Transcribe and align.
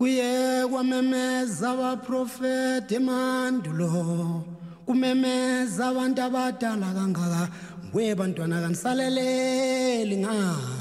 kuye 0.00 0.66
kwamemeza 0.70 1.70
abaprofeti 1.70 2.94
emandulo 2.94 4.44
kumemeza 4.86 5.88
abantu 5.88 6.22
abadala 6.22 6.94
kangaka 6.96 7.50
nguye 7.84 8.14
bantwana 8.14 8.62
kanisaleleli 8.62 10.16
ngani 10.16 10.80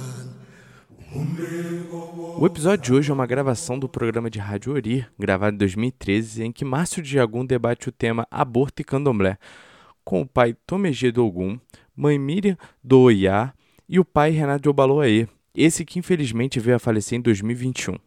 O 2.38 2.46
episódio 2.46 2.84
de 2.86 2.94
hoje 2.94 3.12
é 3.12 3.14
uma 3.14 3.28
gravação 3.28 3.78
do 3.78 3.90
programa 3.90 4.30
de 4.30 4.40
Rádio 4.40 4.74
Ori, 4.74 5.06
gravado 5.18 5.56
em 5.56 5.58
2013, 5.58 6.44
em 6.44 6.52
que 6.52 6.64
Márcio 6.64 7.04
de 7.04 7.10
Jagum 7.10 7.46
debate 7.46 7.90
o 7.90 7.92
tema 7.92 8.26
aborto 8.32 8.82
e 8.82 8.86
candomblé, 8.86 9.38
com 10.06 10.22
o 10.22 10.26
pai 10.26 10.56
Tomegê 10.66 11.12
do 11.12 11.26
Ogum, 11.26 11.60
mãe 11.94 12.18
Miriam 12.18 12.56
do 12.82 13.02
Oiá 13.02 13.54
e 13.90 14.00
o 14.00 14.06
pai 14.06 14.30
Renato 14.30 14.70
Obaloaê, 14.70 15.28
esse 15.54 15.84
que 15.84 16.00
infelizmente 16.00 16.60
veio 16.60 16.78
a 16.78 16.80
falecer 16.80 17.18
em 17.18 17.22
2021. 17.22 17.98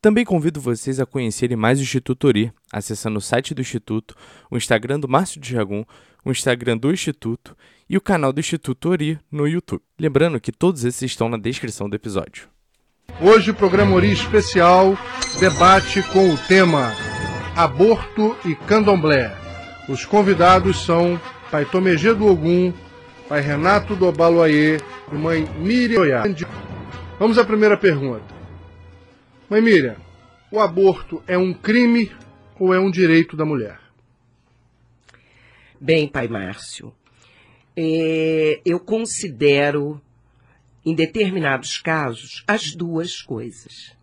Também 0.00 0.24
convido 0.24 0.60
vocês 0.60 1.00
a 1.00 1.06
conhecerem 1.06 1.56
mais 1.56 1.80
o 1.80 1.82
Instituto 1.82 2.28
Ori, 2.28 2.52
acessando 2.72 3.18
o 3.18 3.20
site 3.20 3.52
do 3.52 3.60
Instituto, 3.60 4.14
o 4.48 4.56
Instagram 4.56 5.00
do 5.00 5.08
Márcio 5.08 5.40
de 5.40 5.52
Jagum, 5.52 5.84
o 6.24 6.30
Instagram 6.30 6.76
do 6.76 6.92
Instituto 6.92 7.56
e 7.90 7.96
o 7.96 8.00
canal 8.00 8.32
do 8.32 8.38
Instituto 8.38 8.90
Ori 8.90 9.18
no 9.30 9.48
YouTube. 9.48 9.82
Lembrando 9.98 10.40
que 10.40 10.52
todos 10.52 10.84
esses 10.84 11.02
estão 11.02 11.28
na 11.28 11.36
descrição 11.36 11.88
do 11.88 11.96
episódio. 11.96 12.48
Hoje 13.20 13.50
o 13.50 13.54
programa 13.54 13.96
Ori 13.96 14.12
Especial 14.12 14.96
debate 15.40 16.00
com 16.12 16.32
o 16.32 16.38
tema 16.38 16.92
Aborto 17.56 18.36
e 18.44 18.54
Candomblé. 18.54 19.36
Os 19.88 20.04
convidados 20.04 20.84
são 20.84 21.20
Pai 21.50 21.64
Tomegê 21.64 22.14
do 22.14 22.28
Ogum, 22.28 22.72
Pai 23.28 23.40
Renato 23.40 23.96
do 23.96 24.06
Obaloaê 24.06 24.76
e 25.10 25.14
Mãe 25.16 25.44
Miriam. 25.58 26.22
Vamos 27.18 27.36
à 27.36 27.44
primeira 27.44 27.76
pergunta. 27.76 28.37
Mãe 29.50 29.62
Miriam, 29.62 29.96
o 30.52 30.60
aborto 30.60 31.22
é 31.26 31.38
um 31.38 31.54
crime 31.54 32.12
ou 32.60 32.74
é 32.74 32.78
um 32.78 32.90
direito 32.90 33.34
da 33.34 33.46
mulher? 33.46 33.80
Bem, 35.80 36.06
pai 36.06 36.28
Márcio, 36.28 36.94
é, 37.74 38.60
eu 38.62 38.78
considero, 38.78 40.02
em 40.84 40.94
determinados 40.94 41.78
casos, 41.78 42.44
as 42.46 42.74
duas 42.74 43.22
coisas: 43.22 43.96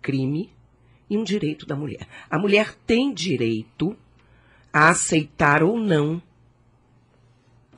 crime 0.00 0.52
e 1.08 1.18
um 1.18 1.24
direito 1.24 1.66
da 1.66 1.74
mulher. 1.74 2.06
A 2.30 2.38
mulher 2.38 2.72
tem 2.86 3.12
direito 3.12 3.96
a 4.72 4.90
aceitar 4.90 5.64
ou 5.64 5.80
não 5.80 6.22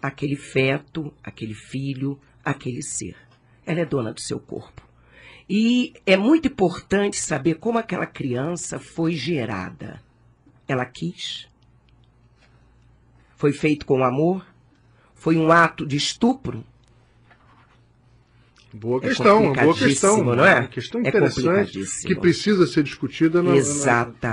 aquele 0.03 0.37
feto, 0.37 1.11
aquele 1.25 1.55
filho, 1.55 2.21
aquele 2.45 2.83
ser. 2.83 3.17
Ela 3.65 3.81
é 3.81 3.87
dona 3.87 4.13
do 4.13 4.21
seu 4.21 4.39
corpo. 4.39 4.82
E 5.55 5.93
é 6.07 6.17
muito 6.17 6.49
importante 6.49 7.19
saber 7.19 7.57
como 7.57 7.77
aquela 7.77 8.07
criança 8.07 8.79
foi 8.79 9.13
gerada. 9.13 10.01
Ela 10.67 10.87
quis? 10.87 11.47
Foi 13.37 13.53
feito 13.53 13.85
com 13.85 14.03
amor? 14.03 14.47
Foi 15.15 15.37
um 15.37 15.53
ato 15.53 15.85
de 15.87 15.95
estupro? 15.99 16.65
Boa 18.73 18.97
É 19.05 19.09
questão, 19.09 19.43
uma 19.53 19.53
boa 19.63 19.77
questão. 19.77 20.25
não 20.25 20.43
é? 20.43 20.61
Uma 20.61 20.69
questão 20.69 21.03
É 21.03 21.09
interessante 21.09 21.45
complicadíssimo. 21.45 22.09
que 22.15 22.19
precisa 22.19 22.67
ser 22.67 22.83
discutida 22.83 23.43
no, 23.43 23.53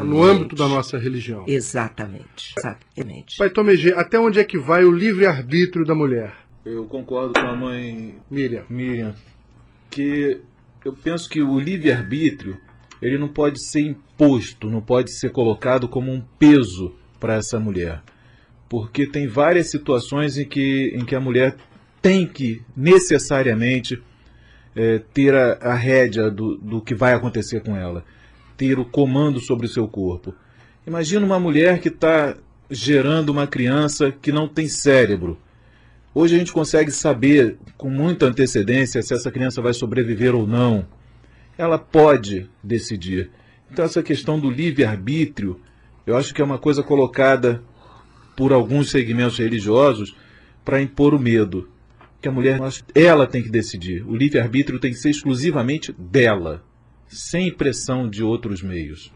no 0.05 0.23
âmbito 0.23 0.55
da 0.55 0.69
nossa 0.69 0.97
religião. 0.97 1.43
Exatamente. 1.45 2.53
Exatamente. 2.57 3.35
Pai 3.37 3.49
Tomegê, 3.49 3.91
até 3.91 4.17
onde 4.17 4.39
é 4.39 4.45
que 4.45 4.57
vai 4.57 4.85
o 4.85 4.91
livre-arbítrio 4.91 5.83
da 5.85 5.93
mulher? 5.93 6.33
Eu 6.63 6.85
concordo 6.85 7.33
com 7.33 7.45
a 7.45 7.55
mãe 7.57 8.15
Miriam. 8.31 8.63
Miriam, 8.69 9.13
que 9.89 10.39
eu 10.83 10.94
penso 10.94 11.30
que 11.30 11.41
o 11.41 11.59
livre-arbítrio 11.59 12.58
ele 13.02 13.17
não 13.17 13.27
pode 13.27 13.63
ser 13.63 13.81
imposto, 13.81 14.69
não 14.69 14.81
pode 14.81 15.11
ser 15.11 15.31
colocado 15.31 15.88
como 15.88 16.11
um 16.11 16.21
peso 16.38 16.94
para 17.19 17.36
essa 17.36 17.59
mulher. 17.59 18.02
Porque 18.67 19.08
tem 19.08 19.27
várias 19.27 19.71
situações 19.71 20.38
em 20.38 20.45
que, 20.45 20.94
em 20.95 21.05
que 21.05 21.16
a 21.16 21.19
mulher 21.19 21.55
tem 22.02 22.27
que 22.27 22.61
necessariamente 22.76 24.02
eh, 24.76 25.02
ter 25.14 25.33
a, 25.33 25.53
a 25.61 25.73
rédea 25.73 26.30
do, 26.30 26.58
do 26.58 26.82
que 26.82 26.93
vai 26.93 27.14
acontecer 27.14 27.61
com 27.61 27.76
ela, 27.76 28.03
ter 28.55 28.77
o 28.80 28.86
comando 28.86 29.39
sobre 29.39 29.65
o 29.65 29.70
seu 29.70 29.87
corpo. 29.87 30.33
Imagina 30.86 31.26
uma 31.26 31.39
mulher 31.39 31.80
que 31.80 31.89
está 31.89 32.36
gerando 32.70 33.30
uma 33.30 33.48
criança 33.48 34.11
que 34.11 34.32
não 34.32 34.48
tem 34.48 34.67
cérebro. 34.67 35.37
Hoje 36.14 36.36
a 36.36 36.39
gente 36.39 36.52
consegue 36.52 36.92
saber 36.92 37.58
com 37.77 37.89
muita 37.89 38.25
antecedência 38.25 39.02
se 39.02 39.14
essa 39.14 39.31
criança 39.31 39.61
vai 39.61 39.73
sobreviver 39.73 40.33
ou 40.33 40.47
não. 40.47 40.86
Ela 41.58 41.77
pode 41.77 42.49
decidir. 42.64 43.30
Então, 43.71 43.86
essa 43.86 44.02
questão 44.02 44.39
do 44.39 44.49
livre-arbítrio, 44.49 45.59
eu 46.08 46.17
acho 46.17 46.33
que 46.33 46.42
é 46.42 46.45
uma 46.45 46.58
coisa 46.58 46.81
colocada 46.81 47.61
por 48.36 48.52
alguns 48.52 48.89
segmentos 48.89 49.37
religiosos 49.37 50.15
para 50.65 50.81
impor 50.81 51.14
o 51.14 51.20
medo. 51.20 51.70
Que 52.20 52.27
a 52.27 52.31
mulher, 52.31 52.59
ela 52.95 53.27
tem 53.27 53.43
que 53.43 53.49
decidir. 53.49 54.03
O 54.05 54.15
livre-arbítrio 54.15 54.80
tem 54.80 54.91
que 54.91 54.97
ser 54.97 55.11
exclusivamente 55.11 55.93
dela, 55.93 56.64
sem 57.08 57.52
pressão 57.52 58.09
de 58.09 58.23
outros 58.23 58.64
meios. 58.64 59.14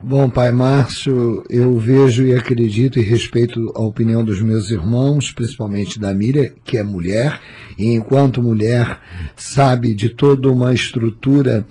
Bom, 0.00 0.30
pai 0.30 0.52
Márcio, 0.52 1.42
eu 1.50 1.76
vejo 1.76 2.24
e 2.24 2.32
acredito 2.32 3.00
e 3.00 3.02
respeito 3.02 3.72
a 3.74 3.80
opinião 3.80 4.24
dos 4.24 4.40
meus 4.40 4.70
irmãos, 4.70 5.32
principalmente 5.32 5.98
da 5.98 6.14
Miriam, 6.14 6.52
que 6.64 6.78
é 6.78 6.84
mulher, 6.84 7.40
e 7.76 7.92
enquanto 7.92 8.40
mulher 8.40 9.00
sabe 9.34 9.92
de 9.94 10.08
toda 10.08 10.52
uma 10.52 10.72
estrutura 10.72 11.66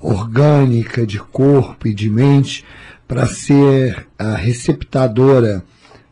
orgânica 0.00 1.06
de 1.06 1.20
corpo 1.20 1.86
e 1.86 1.94
de 1.94 2.10
mente 2.10 2.64
para 3.06 3.26
ser 3.26 4.08
a 4.18 4.34
receptadora 4.34 5.62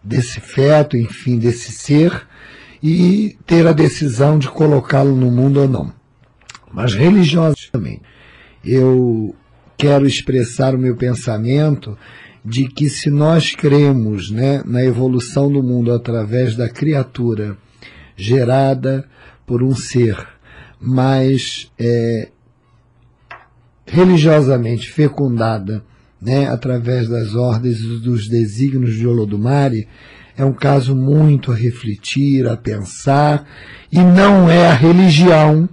desse 0.04 0.38
feto, 0.38 0.96
enfim, 0.96 1.36
desse 1.36 1.72
ser, 1.72 2.28
e 2.80 3.36
ter 3.44 3.66
a 3.66 3.72
decisão 3.72 4.38
de 4.38 4.48
colocá-lo 4.48 5.16
no 5.16 5.32
mundo 5.32 5.62
ou 5.62 5.68
não. 5.68 5.92
Mas 6.72 6.94
religiosamente, 6.94 8.02
eu 8.64 9.34
quero 9.76 10.06
expressar 10.06 10.74
o 10.74 10.78
meu 10.78 10.96
pensamento 10.96 11.96
de 12.44 12.68
que 12.68 12.88
se 12.88 13.10
nós 13.10 13.54
cremos 13.54 14.30
né, 14.30 14.62
na 14.64 14.84
evolução 14.84 15.50
do 15.50 15.62
mundo 15.62 15.92
através 15.92 16.54
da 16.54 16.68
criatura 16.68 17.56
gerada 18.16 19.04
por 19.44 19.62
um 19.62 19.74
ser 19.74 20.16
mais 20.80 21.70
é, 21.78 22.28
religiosamente 23.84 24.90
fecundada 24.90 25.82
né, 26.20 26.48
através 26.48 27.08
das 27.08 27.34
ordens 27.34 27.80
e 27.80 27.98
dos 28.00 28.28
desígnios 28.28 28.94
de 28.94 29.06
Olodumare, 29.06 29.88
é 30.36 30.44
um 30.44 30.52
caso 30.52 30.94
muito 30.94 31.50
a 31.50 31.54
refletir, 31.54 32.46
a 32.46 32.56
pensar, 32.56 33.46
e 33.90 33.98
não 33.98 34.50
é 34.50 34.68
a 34.68 34.74
religião, 34.74 35.68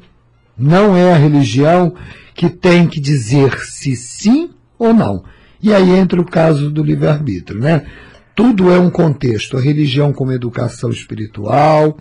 não 0.58 0.96
é 0.96 1.12
a 1.12 1.18
religião 1.18 1.94
que 2.36 2.50
tem 2.50 2.88
que 2.88 3.00
dizer 3.00 3.60
se 3.60 3.96
sim 3.96 4.50
ou 4.78 4.94
não. 4.94 5.24
E 5.62 5.74
aí 5.74 5.92
entra 5.92 6.20
o 6.20 6.26
caso 6.26 6.70
do 6.70 6.84
livre-arbítrio, 6.84 7.60
né? 7.60 7.86
Tudo 8.36 8.72
é 8.72 8.80
um 8.80 8.90
contexto, 8.90 9.58
a 9.58 9.62
religião 9.62 10.12
como 10.12 10.32
educação 10.32 10.90
espiritual, 10.90 11.98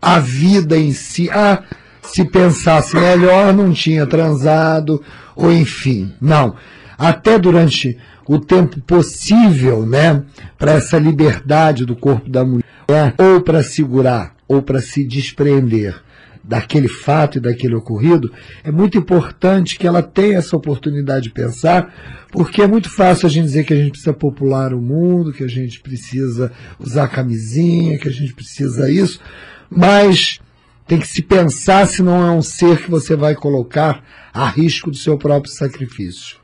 a 0.00 0.18
vida 0.20 0.76
em 0.78 0.92
si. 0.92 1.28
Ah, 1.30 1.62
se 2.02 2.24
pensasse 2.24 2.96
melhor, 2.96 3.52
não 3.52 3.72
tinha 3.72 4.06
transado, 4.06 5.02
ou 5.34 5.52
enfim, 5.52 6.12
não. 6.20 6.54
Até 6.96 7.38
durante 7.38 7.98
o 8.26 8.38
tempo 8.38 8.80
possível, 8.82 9.84
né, 9.84 10.22
para 10.56 10.72
essa 10.72 10.98
liberdade 10.98 11.84
do 11.84 11.96
corpo 11.96 12.30
da 12.30 12.44
mulher, 12.44 13.14
ou 13.18 13.40
para 13.40 13.62
segurar, 13.62 14.34
ou 14.46 14.62
para 14.62 14.80
se 14.80 15.04
despreender 15.04 16.04
daquele 16.46 16.88
fato 16.88 17.38
e 17.38 17.40
daquele 17.40 17.74
ocorrido, 17.74 18.30
é 18.62 18.70
muito 18.70 18.98
importante 18.98 19.78
que 19.78 19.86
ela 19.86 20.02
tenha 20.02 20.38
essa 20.38 20.54
oportunidade 20.54 21.24
de 21.24 21.30
pensar, 21.30 22.26
porque 22.30 22.60
é 22.60 22.66
muito 22.66 22.90
fácil 22.90 23.26
a 23.26 23.30
gente 23.30 23.46
dizer 23.46 23.64
que 23.64 23.72
a 23.72 23.76
gente 23.76 23.92
precisa 23.92 24.12
popular 24.12 24.74
o 24.74 24.80
mundo, 24.80 25.32
que 25.32 25.42
a 25.42 25.48
gente 25.48 25.80
precisa 25.80 26.52
usar 26.78 27.08
camisinha, 27.08 27.98
que 27.98 28.08
a 28.08 28.12
gente 28.12 28.34
precisa 28.34 28.90
isso, 28.90 29.20
mas 29.70 30.38
tem 30.86 30.98
que 30.98 31.08
se 31.08 31.22
pensar 31.22 31.86
se 31.86 32.02
não 32.02 32.22
é 32.22 32.30
um 32.30 32.42
ser 32.42 32.82
que 32.82 32.90
você 32.90 33.16
vai 33.16 33.34
colocar 33.34 34.04
a 34.32 34.46
risco 34.46 34.90
do 34.90 34.96
seu 34.96 35.16
próprio 35.16 35.50
sacrifício. 35.50 36.36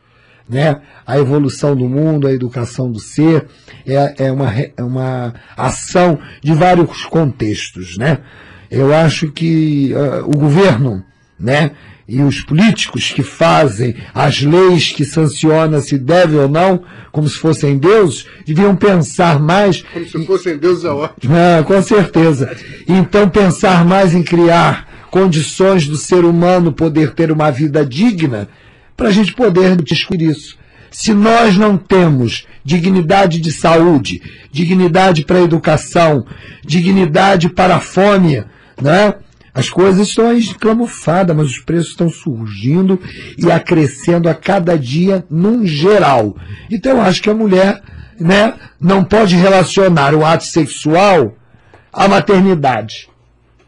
Né? 0.48 0.80
A 1.06 1.18
evolução 1.18 1.76
do 1.76 1.88
mundo, 1.88 2.26
a 2.26 2.32
educação 2.32 2.90
do 2.90 2.98
ser, 2.98 3.46
é, 3.86 4.26
é, 4.26 4.32
uma, 4.32 4.50
é 4.52 4.82
uma 4.82 5.34
ação 5.56 6.18
de 6.42 6.54
vários 6.54 7.04
contextos. 7.04 7.98
Né? 7.98 8.18
Eu 8.70 8.94
acho 8.94 9.32
que 9.32 9.92
uh, 9.92 10.24
o 10.24 10.36
governo 10.36 11.04
né, 11.38 11.72
e 12.06 12.22
os 12.22 12.40
políticos 12.40 13.12
que 13.12 13.22
fazem 13.22 13.94
as 14.12 14.42
leis 14.42 14.92
que 14.92 15.04
sancionam 15.04 15.80
se 15.80 15.96
deve 15.96 16.36
ou 16.36 16.48
não, 16.48 16.82
como 17.12 17.28
se 17.28 17.36
fossem 17.36 17.78
deuses, 17.78 18.26
deviam 18.44 18.74
pensar 18.74 19.38
mais. 19.38 19.82
Como 19.82 20.06
se 20.06 20.26
fossem 20.26 20.58
deuses 20.58 20.84
é 20.84 20.90
ótimo. 20.90 21.34
Ah, 21.34 21.62
com 21.62 21.80
certeza. 21.82 22.56
Então, 22.88 23.28
pensar 23.28 23.84
mais 23.84 24.14
em 24.14 24.22
criar 24.22 25.06
condições 25.10 25.86
do 25.86 25.96
ser 25.96 26.24
humano 26.24 26.72
poder 26.72 27.14
ter 27.14 27.30
uma 27.30 27.50
vida 27.50 27.84
digna, 27.84 28.48
para 28.96 29.08
a 29.08 29.12
gente 29.12 29.32
poder 29.32 29.76
discutir 29.80 30.22
isso. 30.22 30.58
Se 30.90 31.14
nós 31.14 31.56
não 31.56 31.76
temos 31.76 32.46
dignidade 32.64 33.40
de 33.40 33.52
saúde, 33.52 34.20
dignidade 34.50 35.24
para 35.24 35.38
a 35.38 35.42
educação, 35.42 36.26
dignidade 36.64 37.48
para 37.48 37.76
a 37.76 37.80
fome, 37.80 38.44
né? 38.80 39.14
As 39.52 39.68
coisas 39.68 40.08
estão 40.08 40.28
aí 40.28 40.42
camufladas, 40.54 41.36
mas 41.36 41.46
os 41.46 41.58
preços 41.58 41.90
estão 41.90 42.08
surgindo 42.08 43.00
e 43.36 43.50
acrescendo 43.50 44.28
a 44.28 44.34
cada 44.34 44.78
dia 44.78 45.24
num 45.28 45.66
geral. 45.66 46.36
Então 46.70 46.92
eu 46.92 47.02
acho 47.02 47.20
que 47.20 47.30
a 47.30 47.34
mulher 47.34 47.82
né, 48.18 48.54
não 48.80 49.02
pode 49.02 49.34
relacionar 49.34 50.14
o 50.14 50.24
ato 50.24 50.44
sexual 50.44 51.34
à 51.92 52.06
maternidade. 52.06 53.10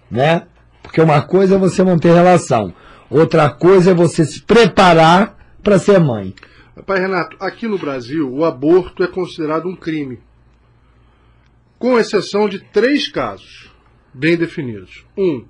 Né? 0.08 0.42
Porque 0.82 1.00
uma 1.00 1.20
coisa 1.22 1.56
é 1.56 1.58
você 1.58 1.82
manter 1.82 2.14
relação, 2.14 2.72
outra 3.10 3.50
coisa 3.50 3.90
é 3.90 3.94
você 3.94 4.24
se 4.24 4.42
preparar 4.42 5.36
para 5.62 5.78
ser 5.78 5.98
mãe. 5.98 6.32
Pai 6.86 7.00
Renato, 7.00 7.36
aqui 7.40 7.66
no 7.66 7.78
Brasil 7.78 8.32
o 8.32 8.44
aborto 8.44 9.02
é 9.02 9.06
considerado 9.06 9.68
um 9.68 9.76
crime, 9.76 10.20
com 11.78 11.98
exceção 11.98 12.48
de 12.48 12.60
três 12.60 13.10
casos 13.10 13.71
bem 14.12 14.36
definidos. 14.36 15.04
Um, 15.16 15.44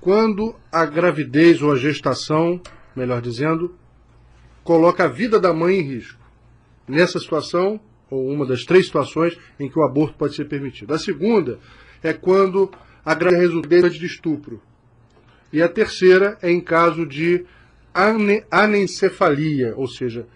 quando 0.00 0.54
a 0.70 0.84
gravidez 0.84 1.62
ou 1.62 1.72
a 1.72 1.76
gestação, 1.76 2.60
melhor 2.94 3.20
dizendo, 3.20 3.74
coloca 4.62 5.04
a 5.04 5.08
vida 5.08 5.38
da 5.38 5.52
mãe 5.52 5.78
em 5.78 5.82
risco. 5.82 6.22
Nessa 6.86 7.18
situação, 7.18 7.80
ou 8.10 8.28
uma 8.28 8.44
das 8.44 8.64
três 8.64 8.86
situações 8.86 9.38
em 9.58 9.68
que 9.68 9.78
o 9.78 9.82
aborto 9.82 10.16
pode 10.18 10.34
ser 10.34 10.44
permitido. 10.46 10.92
A 10.92 10.98
segunda 10.98 11.58
é 12.02 12.12
quando 12.12 12.70
a 13.04 13.14
gravidez 13.14 13.50
resulta 13.50 13.90
de 13.90 14.06
estupro. 14.06 14.60
E 15.52 15.62
a 15.62 15.68
terceira 15.68 16.36
é 16.42 16.50
em 16.50 16.60
caso 16.60 17.06
de 17.06 17.46
anencefalia, 18.50 19.72
ou 19.76 19.86
seja, 19.86 20.26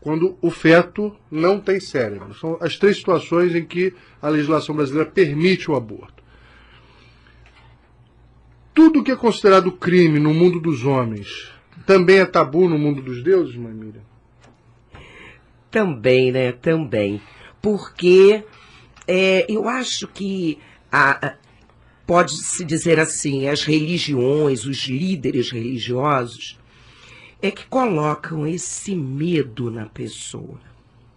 quando 0.00 0.38
o 0.40 0.50
feto 0.50 1.14
não 1.30 1.60
tem 1.60 1.80
cérebro. 1.80 2.32
São 2.34 2.56
as 2.60 2.76
três 2.76 2.96
situações 2.96 3.54
em 3.54 3.64
que 3.64 3.92
a 4.22 4.28
legislação 4.28 4.74
brasileira 4.74 5.10
permite 5.10 5.70
o 5.70 5.74
aborto 5.74 6.17
tudo 8.78 9.02
que 9.02 9.10
é 9.10 9.16
considerado 9.16 9.72
crime 9.72 10.20
no 10.20 10.32
mundo 10.32 10.60
dos 10.60 10.84
homens 10.84 11.50
também 11.84 12.18
é 12.18 12.24
tabu 12.24 12.68
no 12.68 12.78
mundo 12.78 13.02
dos 13.02 13.24
deuses, 13.24 13.56
mãe 13.56 13.72
Miriam? 13.72 14.02
Também, 15.68 16.30
né? 16.30 16.52
Também. 16.52 17.20
Porque 17.60 18.44
é, 19.04 19.44
eu 19.48 19.68
acho 19.68 20.06
que 20.06 20.60
pode-se 22.06 22.64
dizer 22.64 23.00
assim, 23.00 23.48
as 23.48 23.64
religiões, 23.64 24.64
os 24.64 24.86
líderes 24.86 25.50
religiosos, 25.50 26.56
é 27.42 27.50
que 27.50 27.66
colocam 27.66 28.46
esse 28.46 28.94
medo 28.94 29.72
na 29.72 29.86
pessoa, 29.86 30.60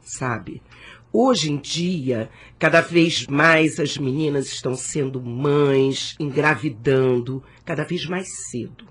sabe? 0.03 0.63
Hoje 1.13 1.51
em 1.51 1.57
dia, 1.57 2.29
cada 2.57 2.79
vez 2.79 3.27
mais 3.27 3.81
as 3.81 3.97
meninas 3.97 4.47
estão 4.47 4.75
sendo 4.75 5.21
mães, 5.21 6.15
engravidando, 6.17 7.43
cada 7.65 7.83
vez 7.83 8.05
mais 8.05 8.29
cedo. 8.47 8.87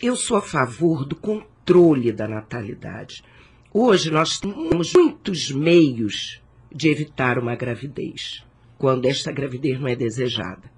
Eu 0.00 0.14
sou 0.14 0.36
a 0.36 0.42
favor 0.42 1.06
do 1.06 1.16
controle 1.16 2.12
da 2.12 2.28
natalidade. 2.28 3.24
Hoje 3.72 4.10
nós 4.10 4.38
temos 4.38 4.92
muitos 4.92 5.50
meios 5.50 6.42
de 6.70 6.90
evitar 6.90 7.38
uma 7.38 7.56
gravidez, 7.56 8.44
quando 8.76 9.06
esta 9.06 9.32
gravidez 9.32 9.80
não 9.80 9.88
é 9.88 9.96
desejada. 9.96 10.70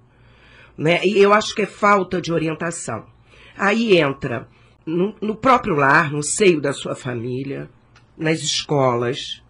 Né? 0.77 1.05
E 1.05 1.17
eu 1.19 1.33
acho 1.33 1.53
que 1.53 1.63
é 1.63 1.67
falta 1.67 2.21
de 2.21 2.31
orientação. 2.31 3.05
Aí 3.57 3.97
entra 3.97 4.47
no, 4.85 5.13
no 5.21 5.35
próprio 5.35 5.75
lar, 5.75 6.13
no 6.13 6.23
seio 6.23 6.61
da 6.61 6.71
sua 6.71 6.95
família, 6.95 7.69
nas 8.17 8.39
escolas, 8.39 9.43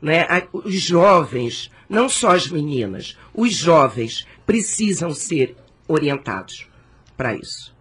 né? 0.00 0.26
Os 0.52 0.74
jovens, 0.74 1.70
não 1.88 2.08
só 2.08 2.30
as 2.30 2.48
meninas, 2.48 3.16
os 3.34 3.52
jovens 3.54 4.26
precisam 4.44 5.12
ser 5.12 5.56
orientados 5.88 6.68
para 7.16 7.34
isso. 7.34 7.74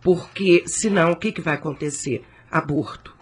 Porque 0.00 0.64
senão 0.66 1.12
o 1.12 1.16
que, 1.16 1.32
que 1.32 1.40
vai 1.40 1.54
acontecer? 1.54 2.24
Aborto. 2.50 3.14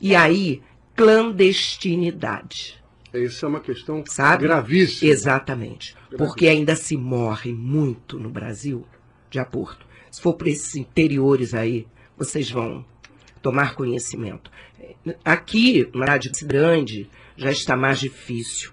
E 0.00 0.14
aí, 0.14 0.62
clandestinidade. 0.94 2.78
Isso 3.14 3.44
é 3.44 3.48
uma 3.48 3.60
questão 3.60 4.04
Sabe? 4.06 4.44
gravíssima. 4.44 5.10
Exatamente. 5.10 5.94
Gravíssima. 5.94 6.18
Porque 6.18 6.46
ainda 6.46 6.76
se 6.76 6.96
morre 6.96 7.52
muito 7.52 8.18
no 8.18 8.28
Brasil 8.28 8.86
de 9.30 9.38
aborto. 9.38 9.86
Se 10.10 10.20
for 10.20 10.34
para 10.34 10.50
esses 10.50 10.74
interiores 10.74 11.54
aí, 11.54 11.86
vocês 12.16 12.50
vão 12.50 12.84
tomar 13.40 13.74
conhecimento. 13.74 14.50
Aqui, 15.24 15.88
na 15.94 16.06
Rádio 16.06 16.32
Grande, 16.44 17.08
já 17.38 17.50
está 17.52 17.76
mais 17.76 18.00
difícil, 18.00 18.72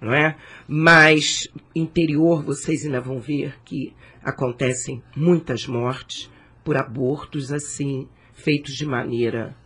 não 0.00 0.12
é? 0.12 0.36
Mas 0.68 1.48
interior 1.74 2.42
vocês 2.42 2.84
ainda 2.84 3.00
vão 3.00 3.18
ver 3.18 3.56
que 3.64 3.94
acontecem 4.22 5.02
muitas 5.16 5.66
mortes 5.66 6.30
por 6.62 6.76
abortos 6.76 7.52
assim 7.52 8.06
feitos 8.34 8.74
de 8.74 8.86
maneira 8.86 9.56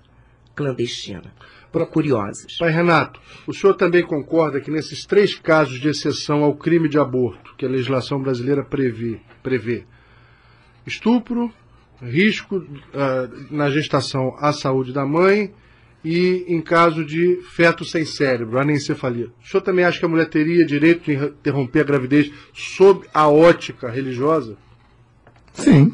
clandestina. 0.55 1.35
Por 1.73 1.87
curiosas. 1.89 2.57
Pai 2.59 2.71
Renato, 2.71 3.21
o 3.47 3.53
senhor 3.53 3.75
também 3.75 4.03
concorda 4.03 4.61
que 4.61 4.71
nesses 4.71 5.05
três 5.05 5.35
casos 5.35 5.79
de 5.79 5.89
exceção 5.89 6.43
ao 6.43 6.55
crime 6.55 6.89
de 6.89 6.99
aborto 6.99 7.55
que 7.59 7.67
a 7.67 7.69
legislação 7.69 8.23
brasileira 8.23 8.65
prevê, 8.65 9.21
prevê 9.43 9.85
estupro, 10.87 11.53
risco 12.01 12.59
uh, 12.59 13.47
na 13.51 13.69
gestação 13.69 14.35
à 14.39 14.53
saúde 14.53 14.93
da 14.93 15.05
mãe 15.05 15.53
e 16.09 16.45
em 16.47 16.61
caso 16.61 17.05
de 17.05 17.41
feto 17.51 17.85
sem 17.85 18.05
cérebro, 18.05 18.61
anencefalia. 18.61 19.27
O 19.43 19.49
senhor 19.49 19.61
também 19.61 19.85
acha 19.85 19.99
que 19.99 20.05
a 20.05 20.09
mulher 20.09 20.29
teria 20.29 20.65
direito 20.65 21.03
de 21.05 21.17
interromper 21.17 21.81
a 21.81 21.85
gravidez 21.85 22.31
sob 22.55 23.05
a 23.13 23.29
ótica 23.29 23.91
religiosa? 23.91 24.57
Sim. 25.53 25.93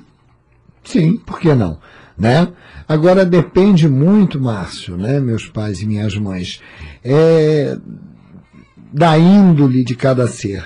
Sim, 0.84 1.16
por 1.16 1.40
que 1.40 1.54
não? 1.54 1.78
Né? 2.18 2.46
Agora 2.86 3.24
depende 3.24 3.88
muito, 3.88 4.38
Márcio, 4.38 4.98
né, 4.98 5.18
meus 5.18 5.46
pais 5.46 5.80
e 5.80 5.86
minhas 5.86 6.14
mães, 6.14 6.60
é, 7.02 7.78
da 8.92 9.16
índole 9.16 9.82
de 9.82 9.94
cada 9.94 10.26
ser. 10.26 10.62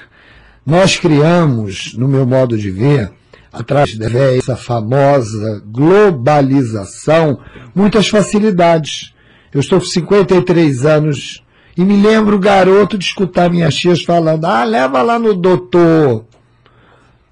Nós 0.67 0.97
criamos, 0.97 1.95
no 1.95 2.09
meu 2.09 2.27
modo 2.27 2.59
de 2.59 2.69
ver, 2.69 3.13
atrás 3.53 3.97
dessa 3.97 4.57
famosa 4.57 5.63
globalização, 5.65 7.39
muitas 7.73 8.09
facilidades. 8.09 9.15
Eu 9.57 9.61
estou 9.61 9.81
com 9.81 9.87
53 9.87 10.85
anos 10.85 11.43
e 11.75 11.83
me 11.83 11.97
lembro, 11.97 12.39
garoto, 12.39 12.99
de 12.99 13.07
escutar 13.07 13.49
minhas 13.49 13.75
tias 13.75 14.03
falando, 14.03 14.45
ah, 14.45 14.63
leva 14.65 15.01
lá 15.01 15.19
no 15.19 15.33
doutor. 15.33 16.27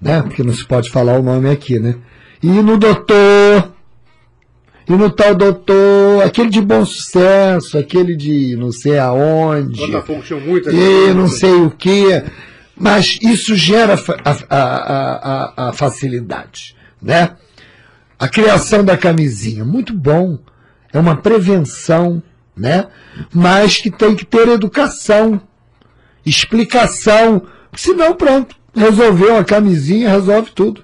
Né? 0.01 0.23
Porque 0.23 0.41
não 0.41 0.51
se 0.51 0.65
pode 0.65 0.89
falar 0.89 1.19
o 1.19 1.21
nome 1.21 1.47
aqui, 1.51 1.77
né? 1.77 1.95
E 2.41 2.47
no 2.47 2.77
doutor, 2.77 3.71
e 4.89 4.93
no 4.93 5.11
tal 5.11 5.35
doutor, 5.35 6.23
aquele 6.23 6.49
de 6.49 6.61
bom 6.63 6.83
sucesso, 6.83 7.77
aquele 7.77 8.15
de 8.15 8.55
não 8.55 8.71
sei 8.71 8.97
aonde, 8.97 9.83
e 10.71 11.13
não 11.13 11.27
sei 11.27 11.53
o 11.53 11.69
que, 11.69 12.23
mas 12.75 13.19
isso 13.21 13.55
gera 13.55 13.93
a, 14.23 14.31
a, 14.49 14.57
a, 14.57 15.69
a, 15.69 15.73
facilidade, 15.73 16.75
né? 16.99 17.35
A 18.17 18.27
criação 18.27 18.83
da 18.83 18.97
camisinha, 18.97 19.63
muito 19.63 19.93
bom 19.93 20.39
é 20.95 20.99
uma 20.99 21.17
prevenção, 21.17 22.23
né? 22.55 22.87
Mas 23.33 23.77
que 23.77 23.91
tem 23.91 24.15
que 24.15 24.25
ter 24.25 24.47
educação, 24.47 25.41
explicação, 26.25 27.41
senão 27.75 28.15
pronto, 28.15 28.55
resolveu 28.73 29.37
a 29.37 29.43
camisinha, 29.43 30.09
resolve 30.09 30.51
tudo, 30.51 30.81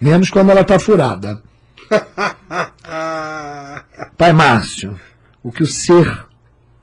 menos 0.00 0.30
quando 0.30 0.50
ela 0.50 0.60
está 0.60 0.78
furada. 0.78 1.42
Pai 4.16 4.32
Márcio, 4.32 4.98
o 5.42 5.50
que 5.50 5.64
o 5.64 5.66
ser 5.66 6.26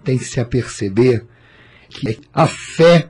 tem 0.04 0.18
que 0.18 0.26
se 0.26 0.42
aperceber 0.42 1.26
que 1.90 2.20
a 2.34 2.48
fé 2.48 3.10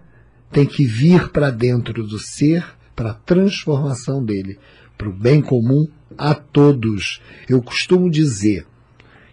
tem 0.52 0.68
que 0.68 0.86
vir 0.86 1.30
para 1.30 1.50
dentro 1.50 2.06
do 2.06 2.20
ser 2.20 2.64
para 2.96 3.10
a 3.10 3.16
transformação 3.16 4.24
dele, 4.24 4.60
para 4.96 5.10
o 5.10 5.14
bem 5.14 5.42
comum 5.42 5.88
a 6.16 6.36
todos. 6.36 7.22
Eu 7.50 7.60
costumo 7.62 8.10
dizer, 8.10 8.66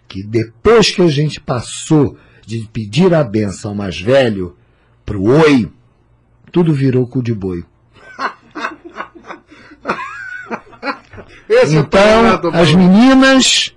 que 0.08 0.22
depois 0.22 0.90
que 0.90 1.02
a 1.02 1.08
gente 1.08 1.38
passou 1.40 2.16
de 2.46 2.68
pedir 2.72 3.12
a 3.14 3.24
benção 3.24 3.74
mais 3.74 4.00
velho 4.00 4.56
pro 5.04 5.24
oi, 5.24 5.70
tudo 6.52 6.72
virou 6.72 7.06
cu 7.06 7.22
de 7.22 7.34
boi. 7.34 7.64
Esse 11.48 11.76
é 11.76 11.80
então, 11.80 12.40
as 12.52 12.72
meninas 12.72 13.74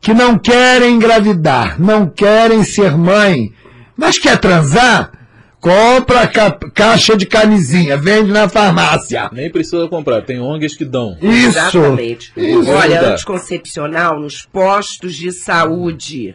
que 0.00 0.14
não 0.14 0.38
querem 0.38 0.94
engravidar, 0.94 1.80
não 1.80 2.08
querem 2.08 2.62
ser 2.64 2.96
mãe, 2.96 3.52
mas 3.96 4.18
quer 4.18 4.38
transar, 4.38 5.12
Compra 5.60 6.26
ca 6.26 6.50
caixa 6.50 7.14
de 7.14 7.26
camisinha, 7.26 7.96
vende 7.96 8.32
na 8.32 8.48
farmácia. 8.48 9.28
Nem 9.30 9.50
precisa 9.50 9.86
comprar, 9.88 10.22
tem 10.22 10.40
ONGs 10.40 10.74
que 10.74 10.86
dão. 10.86 11.18
Isso. 11.20 11.48
Exatamente. 11.48 12.32
Isso. 12.34 12.70
Olha, 12.70 13.12
anticoncepcional 13.12 14.18
nos 14.18 14.42
postos 14.42 15.14
de 15.14 15.30
saúde. 15.30 16.34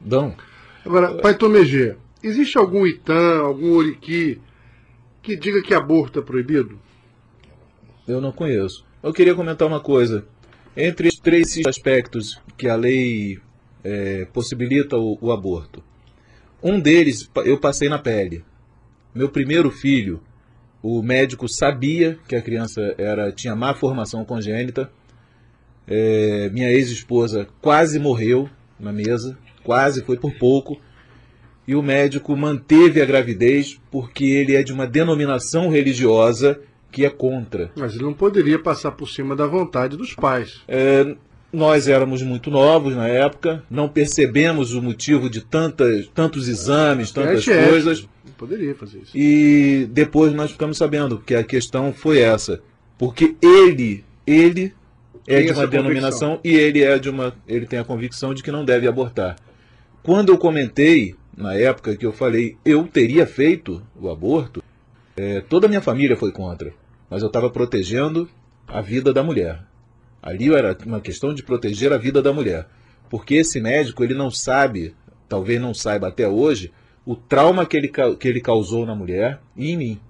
Dão. 0.00 0.34
Agora, 0.84 1.14
Pai 1.14 1.34
Tomegê, 1.34 1.94
existe 2.22 2.58
algum 2.58 2.84
Itã, 2.84 3.38
algum 3.40 3.72
Oriqui 3.72 4.40
que 5.22 5.36
diga 5.36 5.62
que 5.62 5.74
aborto 5.74 6.18
é 6.20 6.22
proibido? 6.22 6.78
Eu 8.06 8.20
não 8.20 8.30
conheço. 8.30 8.84
Eu 9.02 9.12
queria 9.12 9.34
comentar 9.34 9.66
uma 9.66 9.80
coisa. 9.80 10.24
Entre 10.76 11.08
os 11.08 11.16
três 11.16 11.56
aspectos 11.66 12.40
que 12.56 12.68
a 12.68 12.76
lei 12.76 13.38
é, 13.82 14.24
possibilita 14.32 14.96
o, 14.96 15.18
o 15.20 15.32
aborto, 15.32 15.82
um 16.62 16.78
deles 16.78 17.30
eu 17.44 17.58
passei 17.58 17.88
na 17.88 17.98
pele. 17.98 18.44
Meu 19.16 19.30
primeiro 19.30 19.70
filho, 19.70 20.20
o 20.82 21.02
médico 21.02 21.48
sabia 21.48 22.18
que 22.28 22.36
a 22.36 22.42
criança 22.42 22.94
era 22.98 23.32
tinha 23.32 23.56
má 23.56 23.72
formação 23.72 24.22
congênita. 24.26 24.90
É, 25.88 26.50
minha 26.50 26.70
ex-esposa 26.70 27.48
quase 27.62 27.98
morreu 27.98 28.46
na 28.78 28.92
mesa, 28.92 29.38
quase 29.64 30.02
foi 30.04 30.18
por 30.18 30.34
pouco. 30.34 30.78
E 31.66 31.74
o 31.74 31.82
médico 31.82 32.36
manteve 32.36 33.00
a 33.00 33.06
gravidez 33.06 33.80
porque 33.90 34.26
ele 34.26 34.54
é 34.54 34.62
de 34.62 34.74
uma 34.74 34.86
denominação 34.86 35.70
religiosa 35.70 36.60
que 36.92 37.06
é 37.06 37.08
contra. 37.08 37.72
Mas 37.74 37.94
ele 37.94 38.04
não 38.04 38.12
poderia 38.12 38.58
passar 38.58 38.92
por 38.92 39.08
cima 39.08 39.34
da 39.34 39.46
vontade 39.46 39.96
dos 39.96 40.12
pais. 40.12 40.60
É, 40.68 41.16
nós 41.56 41.88
éramos 41.88 42.22
muito 42.22 42.50
novos 42.50 42.94
na 42.94 43.08
época, 43.08 43.62
não 43.70 43.88
percebemos 43.88 44.74
o 44.74 44.82
motivo 44.82 45.28
de 45.30 45.40
tantas, 45.40 46.06
tantos 46.14 46.48
exames, 46.48 47.10
tantas 47.10 47.46
É 47.48 47.68
coisas. 47.68 48.06
poderia 48.36 48.74
fazer 48.74 48.98
isso. 48.98 49.12
E 49.16 49.88
depois 49.90 50.32
nós 50.32 50.50
ficamos 50.52 50.76
sabendo 50.76 51.18
que 51.18 51.34
a 51.34 51.42
questão 51.42 51.92
foi 51.92 52.18
essa. 52.20 52.60
Porque 52.98 53.34
ele, 53.42 54.04
ele 54.26 54.72
é 55.26 55.38
Tem 55.38 55.46
de 55.46 55.52
uma 55.52 55.66
denominação 55.66 56.38
e 56.44 56.54
ele 56.54 56.82
é 56.82 56.98
de 56.98 57.08
uma. 57.10 57.34
ele 57.48 57.66
tem 57.66 57.78
a 57.78 57.84
convicção 57.84 58.32
de 58.34 58.42
que 58.42 58.50
não 58.52 58.64
deve 58.64 58.86
abortar. 58.86 59.36
Quando 60.02 60.30
eu 60.30 60.38
comentei, 60.38 61.14
na 61.36 61.54
época 61.54 61.96
que 61.96 62.06
eu 62.06 62.12
falei, 62.12 62.56
eu 62.64 62.84
teria 62.86 63.26
feito 63.26 63.82
o 64.00 64.08
aborto, 64.08 64.62
eh, 65.16 65.42
toda 65.48 65.66
a 65.66 65.68
minha 65.68 65.80
família 65.82 66.16
foi 66.16 66.30
contra. 66.30 66.72
Mas 67.10 67.22
eu 67.22 67.26
estava 67.28 67.50
protegendo 67.50 68.28
a 68.68 68.80
vida 68.80 69.12
da 69.12 69.22
mulher. 69.22 69.60
Ali 70.26 70.52
era 70.52 70.76
uma 70.84 71.00
questão 71.00 71.32
de 71.32 71.42
proteger 71.42 71.92
a 71.92 71.96
vida 71.98 72.20
da 72.20 72.32
mulher. 72.32 72.66
Porque 73.08 73.36
esse 73.36 73.60
médico, 73.60 74.02
ele 74.02 74.14
não 74.14 74.30
sabe, 74.30 74.94
talvez 75.28 75.60
não 75.60 75.72
saiba 75.72 76.08
até 76.08 76.28
hoje, 76.28 76.72
o 77.04 77.14
trauma 77.14 77.64
que 77.64 77.76
ele, 77.76 77.88
que 78.18 78.26
ele 78.28 78.40
causou 78.40 78.84
na 78.84 78.94
mulher 78.94 79.40
e 79.56 79.70
em 79.70 79.76
mim. 79.76 80.00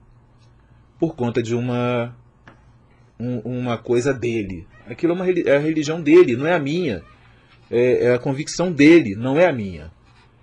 Por 0.99 1.14
conta 1.14 1.42
de 1.42 1.54
uma, 1.54 2.16
um- 3.20 3.40
uma 3.40 3.76
coisa 3.76 4.14
dele. 4.14 4.66
Aquilo 4.88 5.12
é, 5.12 5.16
uma, 5.16 5.30
é 5.30 5.56
a 5.56 5.61
religião 5.61 6.00
dele, 6.00 6.35
não 6.37 6.46
é 6.46 6.54
a 6.54 6.58
minha. 6.58 7.02
É, 7.70 8.06
é 8.06 8.14
a 8.14 8.18
convicção 8.18 8.73
dele, 8.73 9.14
não 9.14 9.38
é 9.38 9.46
a 9.46 9.52
minha. 9.52 9.90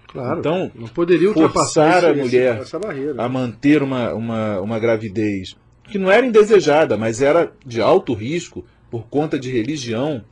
Claro. 0.07 0.39
Então, 0.39 0.71
não 0.75 0.87
poderia 0.87 1.29
ultrapassar 1.29 1.93
forçar 2.01 2.05
a 2.11 2.13
mulher 2.13 2.59
essa 2.59 2.79
a 3.17 3.27
manter 3.29 3.81
uma, 3.81 4.13
uma, 4.13 4.59
uma 4.61 4.77
gravidez 4.77 5.55
que 5.85 5.97
não 5.97 6.11
era 6.11 6.23
indesejada, 6.25 6.95
mas 6.95 7.19
era 7.21 7.51
de 7.65 7.81
alto 7.81 8.13
risco 8.13 8.63
por 8.93 9.07
conta 9.07 9.39
de 9.39 9.49
religião, 9.49 10.23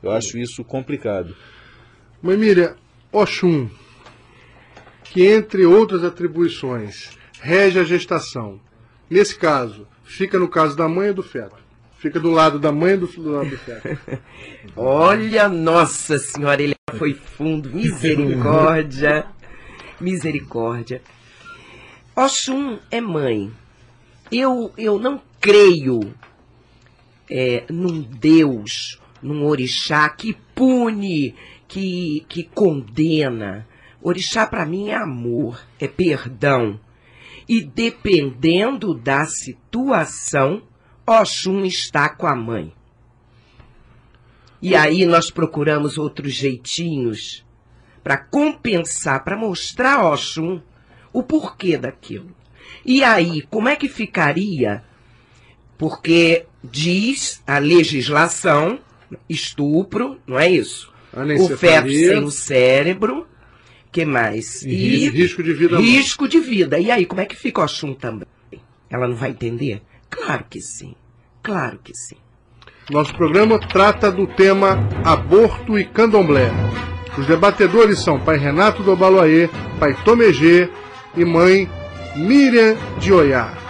eu 0.00 0.12
acho 0.12 0.38
isso 0.38 0.62
complicado. 0.62 1.34
Mãe 2.22 2.36
Miriam, 2.36 2.76
Oxum, 3.10 3.68
que 5.02 5.26
entre 5.26 5.66
outras 5.66 6.04
atribuições 6.04 7.18
rege 7.40 7.80
a 7.80 7.82
gestação, 7.82 8.60
nesse 9.10 9.36
caso, 9.36 9.84
fica 10.04 10.38
no 10.38 10.46
caso 10.46 10.76
da 10.76 10.88
mãe 10.88 11.08
ou 11.08 11.14
do 11.14 11.24
feto? 11.24 11.56
Fica 11.98 12.20
do 12.20 12.30
lado 12.30 12.60
da 12.60 12.70
mãe 12.70 12.92
ou 12.92 13.00
do, 13.00 13.06
do 13.08 13.32
lado 13.32 13.50
do 13.50 13.58
feto? 13.58 13.98
Olha, 14.76 15.48
nossa 15.48 16.16
senhora, 16.16 16.62
ele 16.62 16.76
foi 16.96 17.14
fundo. 17.14 17.68
Misericórdia. 17.68 19.26
Misericórdia. 20.00 21.02
Oxum 22.14 22.78
é 22.92 23.00
mãe. 23.00 23.50
Eu, 24.30 24.72
eu 24.78 25.00
não 25.00 25.20
creio 25.40 26.14
é, 27.30 27.64
num 27.70 28.02
Deus, 28.02 29.00
num 29.22 29.44
orixá 29.44 30.08
que 30.08 30.34
pune, 30.54 31.34
que, 31.66 32.24
que 32.28 32.44
condena. 32.44 33.66
Orixá 34.02 34.46
para 34.46 34.66
mim 34.66 34.90
é 34.90 34.96
amor, 34.96 35.60
é 35.80 35.88
perdão. 35.88 36.78
E 37.48 37.62
dependendo 37.62 38.94
da 38.94 39.24
situação, 39.26 40.62
Oxum 41.06 41.64
está 41.64 42.08
com 42.08 42.26
a 42.26 42.34
mãe. 42.34 42.72
E 44.60 44.74
aí 44.74 45.04
nós 45.04 45.30
procuramos 45.30 45.98
outros 45.98 46.32
jeitinhos 46.32 47.44
para 48.02 48.16
compensar, 48.16 49.22
para 49.22 49.36
mostrar 49.36 49.98
a 49.98 50.10
Oxum 50.10 50.60
o 51.12 51.22
porquê 51.22 51.76
daquilo. 51.76 52.34
E 52.84 53.04
aí, 53.04 53.42
como 53.42 53.68
é 53.68 53.76
que 53.76 53.88
ficaria? 53.88 54.82
Porque 55.76 56.46
diz 56.62 57.42
a 57.46 57.58
legislação, 57.58 58.78
estupro, 59.28 60.18
não 60.26 60.38
é 60.38 60.50
isso? 60.50 60.92
O 61.38 61.56
feto 61.56 61.90
sem 61.90 62.18
o 62.18 62.30
cérebro, 62.30 63.26
que 63.92 64.04
mais? 64.04 64.62
E 64.62 65.08
risco 65.08 65.42
de 65.42 65.52
vida. 65.52 65.78
Risco 65.78 66.28
de 66.28 66.40
vida. 66.40 66.80
E 66.80 66.90
aí, 66.90 67.06
como 67.06 67.20
é 67.20 67.24
que 67.24 67.36
fica 67.36 67.60
o 67.60 67.64
Oxum 67.64 67.94
também? 67.94 68.26
Ela 68.90 69.06
não 69.06 69.14
vai 69.14 69.30
entender? 69.30 69.82
Claro 70.10 70.44
que 70.50 70.60
sim. 70.60 70.94
Claro 71.42 71.78
que 71.82 71.94
sim. 71.94 72.16
Nosso 72.90 73.14
programa 73.14 73.58
trata 73.58 74.10
do 74.10 74.26
tema 74.26 74.78
aborto 75.04 75.78
e 75.78 75.84
candomblé. 75.84 76.50
Os 77.16 77.26
debatedores 77.26 78.00
são 78.00 78.18
pai 78.18 78.36
Renato 78.36 78.82
do 78.82 78.96
Baloaê, 78.96 79.48
pai 79.78 79.96
Tomegê 80.04 80.68
e 81.16 81.24
mãe 81.24 81.70
Miriam 82.16 82.76
de 82.98 83.12
Oiá. 83.12 83.63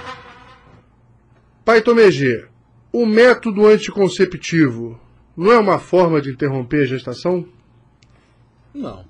Pai 1.65 1.81
Tomegê, 1.81 2.47
o 2.93 3.07
método 3.07 3.67
anticonceptivo 3.67 5.01
não 5.37 5.53
é 5.53 5.59
uma 5.59 5.79
forma 5.79 6.21
de 6.21 6.31
interromper 6.31 6.83
a 6.83 6.87
gestação? 6.87 7.47
Não. 8.75 9.05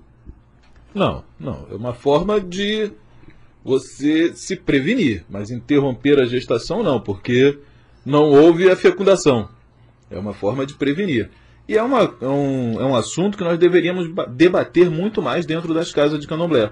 Não, 0.94 1.24
não. 1.38 1.66
É 1.70 1.74
uma 1.74 1.92
forma 1.92 2.40
de 2.40 2.92
você 3.64 4.32
se 4.36 4.56
prevenir, 4.56 5.24
mas 5.28 5.50
interromper 5.50 6.20
a 6.20 6.26
gestação 6.26 6.82
não, 6.82 7.00
porque 7.00 7.58
não 8.04 8.30
houve 8.30 8.70
a 8.70 8.76
fecundação. 8.76 9.48
É 10.10 10.18
uma 10.18 10.32
forma 10.32 10.64
de 10.64 10.74
prevenir. 10.74 11.30
E 11.66 11.76
é, 11.76 11.82
uma, 11.82 12.02
é, 12.20 12.26
um, 12.26 12.80
é 12.80 12.84
um 12.84 12.94
assunto 12.94 13.36
que 13.38 13.42
nós 13.44 13.58
deveríamos 13.58 14.06
ba- 14.06 14.26
debater 14.26 14.90
muito 14.90 15.20
mais 15.22 15.46
dentro 15.46 15.72
das 15.74 15.90
casas 15.90 16.20
de 16.20 16.26
candomblé. 16.26 16.70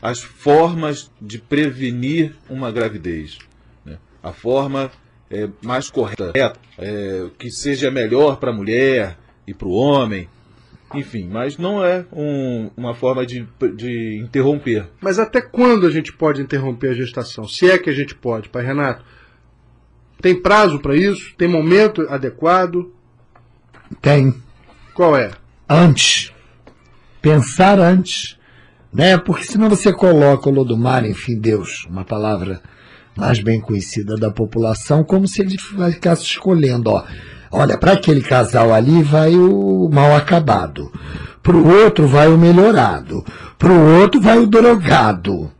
As 0.00 0.20
formas 0.22 1.10
de 1.20 1.38
prevenir 1.38 2.34
uma 2.48 2.72
gravidez. 2.72 3.38
A 4.28 4.32
forma 4.32 4.90
é, 5.30 5.48
mais 5.62 5.88
correta, 5.88 6.32
é, 6.78 7.26
que 7.38 7.50
seja 7.50 7.90
melhor 7.90 8.36
para 8.38 8.50
a 8.50 8.54
mulher 8.54 9.16
e 9.46 9.54
para 9.54 9.68
o 9.68 9.72
homem. 9.72 10.28
Enfim, 10.94 11.28
mas 11.30 11.58
não 11.58 11.84
é 11.84 12.04
um- 12.12 12.70
uma 12.76 12.94
forma 12.94 13.24
de, 13.26 13.46
de 13.76 14.20
interromper. 14.22 14.88
Mas 15.00 15.18
até 15.18 15.40
quando 15.40 15.86
a 15.86 15.90
gente 15.90 16.12
pode 16.12 16.40
interromper 16.42 16.90
a 16.90 16.94
gestação? 16.94 17.46
Se 17.46 17.70
é 17.70 17.78
que 17.78 17.90
a 17.90 17.92
gente 17.92 18.14
pode, 18.14 18.48
pai 18.48 18.64
Renato? 18.64 19.04
Tem 20.20 20.34
prazo 20.40 20.80
para 20.80 20.96
isso? 20.96 21.34
Tem 21.36 21.46
momento 21.48 22.02
adequado? 22.08 22.92
Tem. 24.00 24.34
Qual 24.94 25.16
é? 25.16 25.30
Antes. 25.68 26.32
Pensar 27.22 27.78
antes. 27.78 28.36
Né? 28.92 29.18
Porque 29.18 29.44
senão 29.44 29.68
você 29.68 29.92
coloca 29.92 30.48
o 30.48 30.52
Lodomar, 30.52 31.04
enfim, 31.04 31.38
Deus, 31.38 31.84
uma 31.88 32.04
palavra 32.04 32.62
mais 33.16 33.40
bem 33.40 33.60
conhecida 33.60 34.16
da 34.16 34.30
população, 34.30 35.02
como 35.02 35.26
se 35.26 35.40
ele 35.40 35.56
ficasse 35.58 36.22
escolhendo, 36.22 36.90
ó. 36.90 37.04
Olha, 37.50 37.78
para 37.78 37.92
aquele 37.92 38.20
casal 38.20 38.72
ali 38.74 39.02
vai 39.02 39.34
o 39.34 39.88
mal 39.90 40.14
acabado. 40.14 40.92
Para 41.42 41.56
o 41.56 41.68
outro 41.82 42.06
vai 42.06 42.28
o 42.28 42.36
melhorado. 42.36 43.24
Para 43.58 43.72
o 43.72 44.00
outro 44.00 44.20
vai 44.20 44.38
o 44.38 44.46
drogado. 44.46 45.50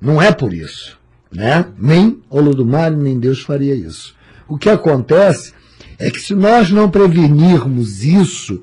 Não 0.00 0.22
é 0.22 0.32
por 0.32 0.54
isso. 0.54 0.98
Né? 1.30 1.66
Nem 1.78 2.20
Olodumare, 2.30 2.94
nem 2.94 3.18
Deus 3.18 3.42
faria 3.42 3.74
isso. 3.74 4.14
O 4.48 4.56
que 4.56 4.70
acontece 4.70 5.52
é 5.98 6.10
que 6.10 6.20
se 6.20 6.34
nós 6.34 6.70
não 6.70 6.90
prevenirmos 6.90 8.04
isso, 8.04 8.62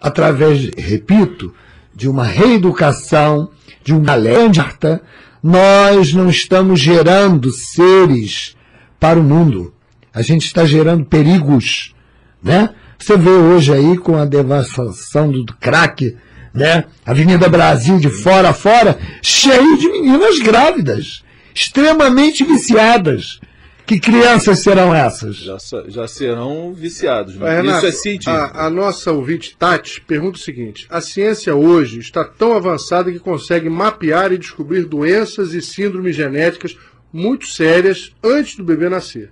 através, 0.00 0.70
repito, 0.76 1.52
de 1.94 2.08
uma 2.08 2.24
reeducação, 2.24 3.50
de 3.82 3.94
um 3.94 4.02
alerta, 4.08 5.02
nós 5.44 6.14
não 6.14 6.30
estamos 6.30 6.80
gerando 6.80 7.52
seres 7.52 8.56
para 8.98 9.20
o 9.20 9.22
mundo. 9.22 9.74
A 10.10 10.22
gente 10.22 10.46
está 10.46 10.64
gerando 10.64 11.04
perigos, 11.04 11.94
né? 12.42 12.70
Você 12.98 13.14
vê 13.18 13.28
hoje 13.28 13.70
aí 13.70 13.98
com 13.98 14.16
a 14.16 14.24
devastação 14.24 15.30
do 15.30 15.54
crack, 15.56 16.16
né? 16.54 16.84
Avenida 17.04 17.46
Brasil 17.46 17.98
de 17.98 18.08
fora 18.08 18.48
a 18.48 18.54
fora, 18.54 18.98
cheio 19.20 19.76
de 19.76 19.86
meninas 19.90 20.38
grávidas, 20.38 21.22
extremamente 21.54 22.42
viciadas. 22.42 23.38
Que 23.86 24.00
crianças 24.00 24.60
serão 24.60 24.94
essas? 24.94 25.36
Já, 25.36 25.58
já 25.88 26.08
serão 26.08 26.72
viciados. 26.72 27.36
Mas, 27.36 27.56
Renato, 27.56 27.78
Isso 27.78 27.86
é 27.86 27.92
científico. 27.92 28.34
A, 28.34 28.66
a, 28.66 28.70
nossa 28.70 29.12
ouvinte 29.12 29.54
Tati 29.58 30.00
pergunta 30.00 30.38
o 30.38 30.40
seguinte: 30.40 30.86
a 30.88 31.02
ciência 31.02 31.54
hoje 31.54 31.98
está 31.98 32.24
tão 32.24 32.54
avançada 32.54 33.12
que 33.12 33.18
consegue 33.18 33.68
mapear 33.68 34.32
e 34.32 34.38
descobrir 34.38 34.84
doenças 34.84 35.52
e 35.52 35.60
síndromes 35.60 36.16
genéticas 36.16 36.76
muito 37.12 37.46
sérias 37.46 38.14
antes 38.24 38.56
do 38.56 38.64
bebê 38.64 38.88
nascer. 38.88 39.30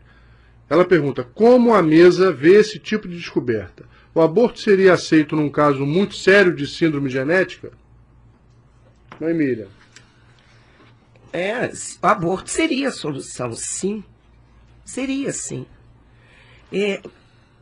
Ela 0.68 0.84
pergunta: 0.84 1.26
como 1.34 1.72
a 1.72 1.82
mesa 1.82 2.30
vê 2.30 2.56
esse 2.56 2.78
tipo 2.78 3.08
de 3.08 3.16
descoberta? 3.16 3.84
O 4.14 4.20
aborto 4.20 4.60
seria 4.60 4.92
aceito 4.92 5.34
num 5.34 5.48
caso 5.48 5.86
muito 5.86 6.14
sério 6.14 6.54
de 6.54 6.66
síndrome 6.66 7.08
genética? 7.08 7.72
Não, 9.18 9.30
Emília? 9.30 9.68
É, 11.32 11.70
o 12.02 12.06
aborto 12.06 12.50
seria 12.50 12.88
a 12.88 12.92
solução, 12.92 13.52
sim. 13.52 14.04
Seria 14.84 15.32
sim. 15.32 15.66
É, 16.72 17.02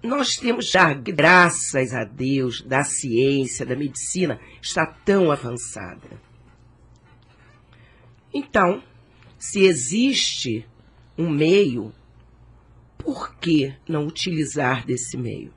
nós 0.03 0.37
temos 0.37 0.71
já, 0.71 0.95
graças 0.95 1.93
a 1.93 2.05
Deus, 2.05 2.63
da 2.63 2.83
ciência, 2.83 3.67
da 3.67 3.77
medicina, 3.77 4.41
está 4.63 4.87
tão 4.87 5.31
avançada. 5.31 6.09
Então, 8.33 8.83
se 9.39 9.65
existe 9.65 10.67
um 11.19 11.29
meio, 11.29 11.93
por 12.97 13.35
que 13.37 13.75
não 13.89 14.07
utilizar 14.07 14.87
desse 14.87 15.17
meio? 15.17 15.53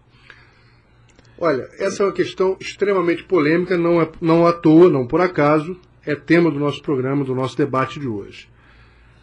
Olha, 1.38 1.70
essa 1.77 2.03
é 2.03 2.05
uma 2.05 2.13
questão 2.13 2.58
extremamente 2.60 3.24
polêmica, 3.24 3.77
não, 3.77 4.01
é, 4.01 4.10
não 4.22 4.46
à 4.46 4.53
toa, 4.53 4.89
não 4.89 5.08
por 5.08 5.22
acaso, 5.22 5.79
é 6.05 6.15
tema 6.15 6.51
do 6.51 6.60
nosso 6.60 6.82
programa, 6.82 7.24
do 7.24 7.36
nosso 7.36 7.58
debate 7.58 8.00
de 8.00 8.08
hoje. 8.08 8.50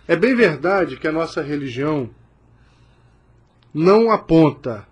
É 0.09 0.17
bem 0.17 0.35
verdade 0.35 0.97
que 0.97 1.07
a 1.07 1.13
nossa 1.13 1.43
religião 1.43 2.11
não 3.73 4.11
aponta 4.11 4.87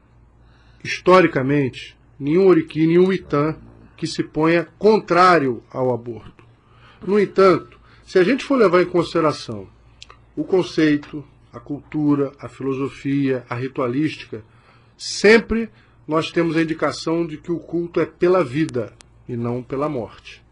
historicamente 0.83 1.97
nenhum 2.19 2.47
oriqui, 2.47 2.87
nenhum 2.87 3.13
itã 3.13 3.57
que 3.97 4.07
se 4.07 4.23
ponha 4.23 4.69
contrário 4.79 5.63
ao 5.71 5.93
aborto. 5.93 6.45
No 7.07 7.19
entanto, 7.19 7.79
se 8.05 8.19
a 8.19 8.25
gente 8.25 8.45
for 8.45 8.57
levar 8.57 8.83
em 8.83 8.87
consideração 8.87 9.69
o 10.37 10.45
conceito, 10.45 11.25
a 11.53 11.61
cultura, 11.61 12.33
a 12.39 12.49
filosofia, 12.49 13.45
a 13.49 13.55
ritualística, 13.55 14.43
sempre 14.97 15.69
nós 16.07 16.31
temos 16.31 16.57
a 16.57 16.63
indicação 16.63 17.27
de 17.27 17.37
que 17.37 17.53
o 17.53 17.59
culto 17.59 18.01
é 18.01 18.07
pela 18.07 18.43
vida 18.45 18.93
e 19.29 19.37
não 19.37 19.63
pela 19.63 19.89
morte. 19.89 20.43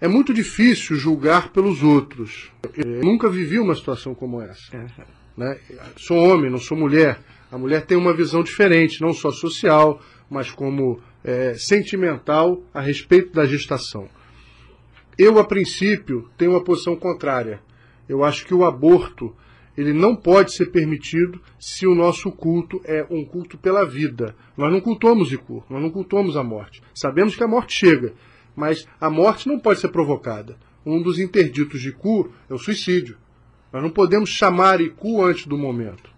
É 0.00 0.08
muito 0.08 0.32
difícil 0.32 0.96
julgar 0.96 1.50
pelos 1.52 1.82
outros. 1.82 2.50
Eu 2.76 3.02
nunca 3.02 3.28
vivi 3.28 3.58
uma 3.58 3.74
situação 3.74 4.14
como 4.14 4.40
essa. 4.40 4.76
Né? 5.36 5.58
Sou 5.96 6.16
homem, 6.16 6.50
não 6.50 6.58
sou 6.58 6.76
mulher. 6.76 7.18
A 7.50 7.58
mulher 7.58 7.84
tem 7.84 7.96
uma 7.96 8.14
visão 8.14 8.42
diferente, 8.42 9.00
não 9.00 9.12
só 9.12 9.30
social, 9.30 10.00
mas 10.28 10.50
como 10.50 11.00
é, 11.24 11.54
sentimental 11.54 12.62
a 12.72 12.80
respeito 12.80 13.32
da 13.32 13.44
gestação. 13.44 14.08
Eu, 15.18 15.38
a 15.38 15.44
princípio, 15.44 16.30
tenho 16.38 16.52
uma 16.52 16.64
posição 16.64 16.96
contrária. 16.96 17.60
Eu 18.08 18.24
acho 18.24 18.46
que 18.46 18.54
o 18.54 18.64
aborto 18.64 19.34
ele 19.76 19.92
não 19.92 20.14
pode 20.14 20.52
ser 20.52 20.66
permitido 20.66 21.40
se 21.58 21.86
o 21.86 21.94
nosso 21.94 22.30
culto 22.30 22.80
é 22.84 23.06
um 23.10 23.24
culto 23.24 23.56
pela 23.56 23.84
vida. 23.84 24.34
Nós 24.56 24.72
não 24.72 24.80
cultuamos 24.80 25.32
Iku, 25.32 25.64
nós 25.70 25.80
não 25.80 25.90
cultuamos 25.90 26.36
a 26.36 26.42
morte. 26.42 26.82
Sabemos 26.94 27.36
que 27.36 27.42
a 27.42 27.48
morte 27.48 27.74
chega, 27.74 28.12
mas 28.54 28.86
a 29.00 29.08
morte 29.08 29.48
não 29.48 29.58
pode 29.58 29.80
ser 29.80 29.88
provocada. 29.88 30.56
Um 30.84 31.02
dos 31.02 31.18
interditos 31.18 31.80
de 31.80 31.90
Iku 31.90 32.30
é 32.48 32.54
o 32.54 32.58
suicídio. 32.58 33.16
Nós 33.72 33.82
não 33.82 33.90
podemos 33.90 34.30
chamar 34.30 34.80
Iku 34.80 35.22
antes 35.24 35.46
do 35.46 35.56
momento. 35.56 36.10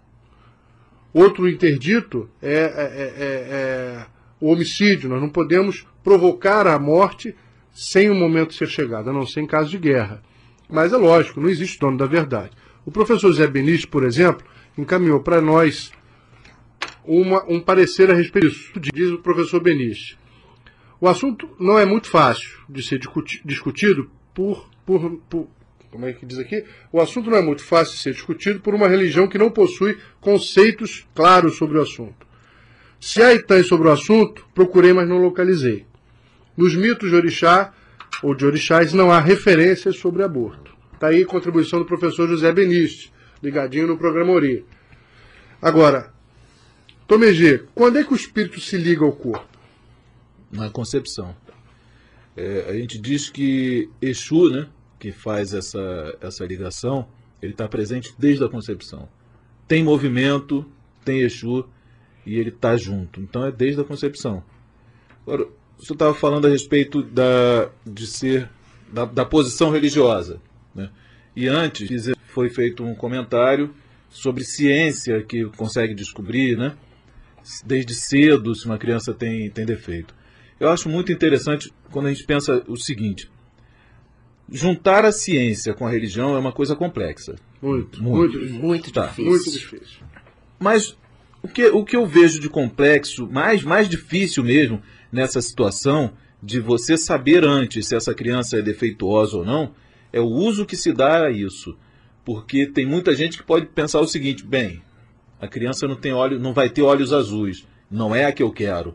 Outro 1.12 1.48
interdito 1.48 2.28
é, 2.40 2.54
é, 2.54 2.58
é, 2.58 3.14
é, 3.18 4.06
o 4.40 4.50
homicídio. 4.50 5.08
Nós 5.08 5.20
não 5.20 5.28
podemos 5.28 5.86
provocar 6.02 6.66
a 6.66 6.78
morte 6.78 7.34
sem 7.72 8.10
o 8.10 8.14
momento 8.14 8.54
ser 8.54 8.68
chegado, 8.68 9.10
a 9.10 9.12
não 9.12 9.26
ser 9.26 9.40
em 9.40 9.46
caso 9.46 9.70
de 9.70 9.78
guerra. 9.78 10.22
Mas 10.68 10.92
é 10.92 10.96
lógico, 10.96 11.40
não 11.40 11.48
existe 11.48 11.78
dono 11.78 11.98
da 11.98 12.06
verdade. 12.06 12.50
O 12.84 12.90
professor 12.90 13.30
Zé 13.32 13.46
Benício, 13.46 13.88
por 13.88 14.04
exemplo, 14.04 14.46
encaminhou 14.76 15.20
para 15.20 15.40
nós 15.40 15.92
uma, 17.04 17.44
um 17.48 17.60
parecer 17.60 18.10
a 18.10 18.14
respeito 18.14 18.48
disso, 18.48 18.72
diz 18.94 19.10
o 19.10 19.18
professor 19.18 19.60
Benício. 19.60 20.16
O 21.00 21.08
assunto 21.08 21.48
não 21.58 21.78
é 21.78 21.84
muito 21.84 22.08
fácil 22.08 22.48
de 22.68 22.82
ser 22.82 23.00
discutido 23.44 24.10
por, 24.32 24.68
por, 24.86 25.20
por, 25.28 25.48
como 25.92 26.06
é 26.06 26.12
que 26.14 26.24
diz 26.24 26.38
aqui? 26.38 26.64
O 26.90 27.00
assunto 27.02 27.30
não 27.30 27.36
é 27.36 27.42
muito 27.42 27.62
fácil 27.62 27.94
de 27.94 28.00
ser 28.00 28.14
discutido 28.14 28.60
por 28.60 28.74
uma 28.74 28.88
religião 28.88 29.28
que 29.28 29.36
não 29.36 29.50
possui 29.50 29.98
conceitos 30.22 31.06
claros 31.14 31.56
sobre 31.58 31.76
o 31.76 31.82
assunto. 31.82 32.26
Se 32.98 33.22
há 33.22 33.34
itãs 33.34 33.66
sobre 33.66 33.88
o 33.88 33.92
assunto, 33.92 34.46
procurei, 34.54 34.94
mas 34.94 35.06
não 35.06 35.18
localizei. 35.18 35.84
Nos 36.56 36.74
mitos 36.74 37.10
de 37.10 37.14
orixá 37.14 37.74
ou 38.22 38.34
de 38.34 38.46
orixás 38.46 38.94
não 38.94 39.12
há 39.12 39.20
referências 39.20 39.96
sobre 39.96 40.22
aborto. 40.22 40.74
Está 40.94 41.08
aí 41.08 41.24
a 41.24 41.26
contribuição 41.26 41.78
do 41.78 41.84
professor 41.84 42.26
José 42.26 42.50
Benício, 42.52 43.10
ligadinho 43.42 43.86
no 43.86 43.98
programa 43.98 44.32
Ori. 44.32 44.64
Agora, 45.60 46.10
Tomegê, 47.06 47.64
quando 47.74 47.98
é 47.98 48.04
que 48.04 48.14
o 48.14 48.16
espírito 48.16 48.58
se 48.60 48.78
liga 48.78 49.04
ao 49.04 49.12
corpo? 49.12 49.46
Na 50.50 50.70
concepção. 50.70 51.36
É, 52.34 52.66
a 52.70 52.72
gente 52.72 52.98
diz 52.98 53.28
que 53.28 53.90
Exu, 54.00 54.48
né, 54.48 54.68
que 55.02 55.10
faz 55.10 55.52
essa, 55.52 56.16
essa 56.20 56.46
ligação, 56.46 57.08
ele 57.42 57.50
está 57.50 57.66
presente 57.66 58.14
desde 58.16 58.44
a 58.44 58.48
concepção. 58.48 59.08
Tem 59.66 59.82
movimento, 59.82 60.64
tem 61.04 61.22
Exu 61.22 61.68
e 62.24 62.38
ele 62.38 62.50
está 62.50 62.76
junto. 62.76 63.20
Então 63.20 63.44
é 63.44 63.50
desde 63.50 63.80
a 63.80 63.84
concepção. 63.84 64.44
Agora, 65.26 65.48
você 65.76 65.92
estava 65.92 66.14
falando 66.14 66.46
a 66.46 66.50
respeito 66.50 67.02
da, 67.02 67.68
de 67.84 68.06
ser 68.06 68.48
da, 68.92 69.04
da 69.04 69.24
posição 69.24 69.72
religiosa. 69.72 70.40
Né? 70.72 70.88
E 71.34 71.48
antes 71.48 72.12
foi 72.28 72.48
feito 72.48 72.84
um 72.84 72.94
comentário 72.94 73.74
sobre 74.08 74.44
ciência 74.44 75.20
que 75.24 75.46
consegue 75.56 75.96
descobrir, 75.96 76.56
né? 76.56 76.76
desde 77.66 77.92
cedo, 77.92 78.54
se 78.54 78.66
uma 78.66 78.78
criança 78.78 79.12
tem, 79.12 79.50
tem 79.50 79.66
defeito. 79.66 80.14
Eu 80.60 80.68
acho 80.68 80.88
muito 80.88 81.10
interessante 81.10 81.72
quando 81.90 82.06
a 82.06 82.12
gente 82.12 82.24
pensa 82.24 82.62
o 82.68 82.76
seguinte: 82.76 83.28
juntar 84.50 85.04
a 85.04 85.12
ciência 85.12 85.74
com 85.74 85.86
a 85.86 85.90
religião 85.90 86.34
é 86.36 86.38
uma 86.38 86.52
coisa 86.52 86.76
complexa. 86.76 87.36
Muito, 87.60 88.02
muito, 88.02 88.38
muito, 88.38 88.54
muito 88.54 88.92
tá. 88.92 89.06
difícil. 89.06 89.30
Muito 89.30 89.50
difícil. 89.50 89.98
Mas 90.58 90.96
o 91.42 91.48
que, 91.48 91.66
o 91.66 91.84
que 91.84 91.96
eu 91.96 92.06
vejo 92.06 92.40
de 92.40 92.48
complexo, 92.48 93.26
mais, 93.26 93.62
mais 93.62 93.88
difícil 93.88 94.44
mesmo 94.44 94.82
nessa 95.10 95.40
situação 95.40 96.12
de 96.42 96.60
você 96.60 96.96
saber 96.96 97.44
antes 97.44 97.86
se 97.86 97.96
essa 97.96 98.14
criança 98.14 98.58
é 98.58 98.62
defeituosa 98.62 99.36
ou 99.36 99.44
não, 99.44 99.72
é 100.12 100.20
o 100.20 100.26
uso 100.26 100.66
que 100.66 100.76
se 100.76 100.92
dá 100.92 101.26
a 101.26 101.30
isso. 101.30 101.76
Porque 102.24 102.66
tem 102.66 102.86
muita 102.86 103.14
gente 103.14 103.38
que 103.38 103.44
pode 103.44 103.66
pensar 103.66 104.00
o 104.00 104.06
seguinte, 104.06 104.44
bem, 104.44 104.82
a 105.40 105.48
criança 105.48 105.88
não 105.88 105.96
tem 105.96 106.12
olho, 106.12 106.38
não 106.38 106.52
vai 106.52 106.70
ter 106.70 106.82
olhos 106.82 107.12
azuis, 107.12 107.66
não 107.90 108.14
é 108.14 108.24
a 108.24 108.32
que 108.32 108.42
eu 108.42 108.52
quero. 108.52 108.94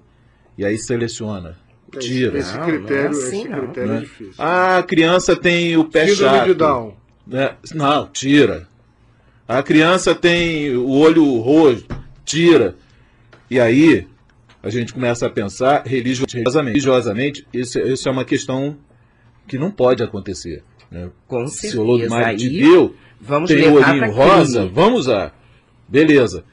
E 0.58 0.64
aí 0.64 0.78
seleciona. 0.78 1.58
Tira. 2.00 2.38
Esse, 2.38 2.58
critério, 2.60 2.82
não, 2.82 2.98
é 2.98 3.08
assim, 3.08 3.42
esse 3.42 3.50
critério 3.50 3.94
é 3.94 4.00
difícil. 4.00 4.34
Ah, 4.38 4.78
a 4.80 4.84
criança 4.84 5.36
tem 5.36 5.78
o 5.78 5.86
pé 5.86 6.08
Síndrome 6.08 6.36
chato. 6.38 6.48
De 6.48 6.54
Down. 6.54 6.94
Né? 7.26 7.56
Não, 7.74 8.08
tira. 8.08 8.68
A 9.48 9.64
criança 9.64 10.14
tem 10.14 10.76
o 10.76 10.90
olho 10.90 11.40
roxo, 11.40 11.86
tira. 12.26 12.76
E 13.50 13.60
aí 13.60 14.06
a 14.62 14.70
gente 14.70 14.94
começa 14.94 15.26
a 15.26 15.30
pensar 15.30 15.84
religiosamente. 15.86 16.66
Religiosamente, 16.66 17.48
isso, 17.54 17.80
isso 17.80 18.10
é 18.10 18.12
uma 18.12 18.26
questão 18.26 18.78
que 19.48 19.58
não 19.58 19.72
pode 19.72 20.04
acontecer. 20.04 20.64
Né? 20.92 21.10
Com 21.28 21.48
certeza. 21.48 21.74
Se 21.74 21.80
o 21.80 21.84
Lodumar 21.84 22.36
te 22.36 22.50
deu, 22.50 22.96
vamos 23.20 23.50
tem 23.50 23.70
o 23.70 23.76
olhinho 23.76 24.12
rosa, 24.12 24.60
crime. 24.60 24.74
vamos 24.74 25.00
usar. 25.02 25.34
Beleza. 25.88 26.44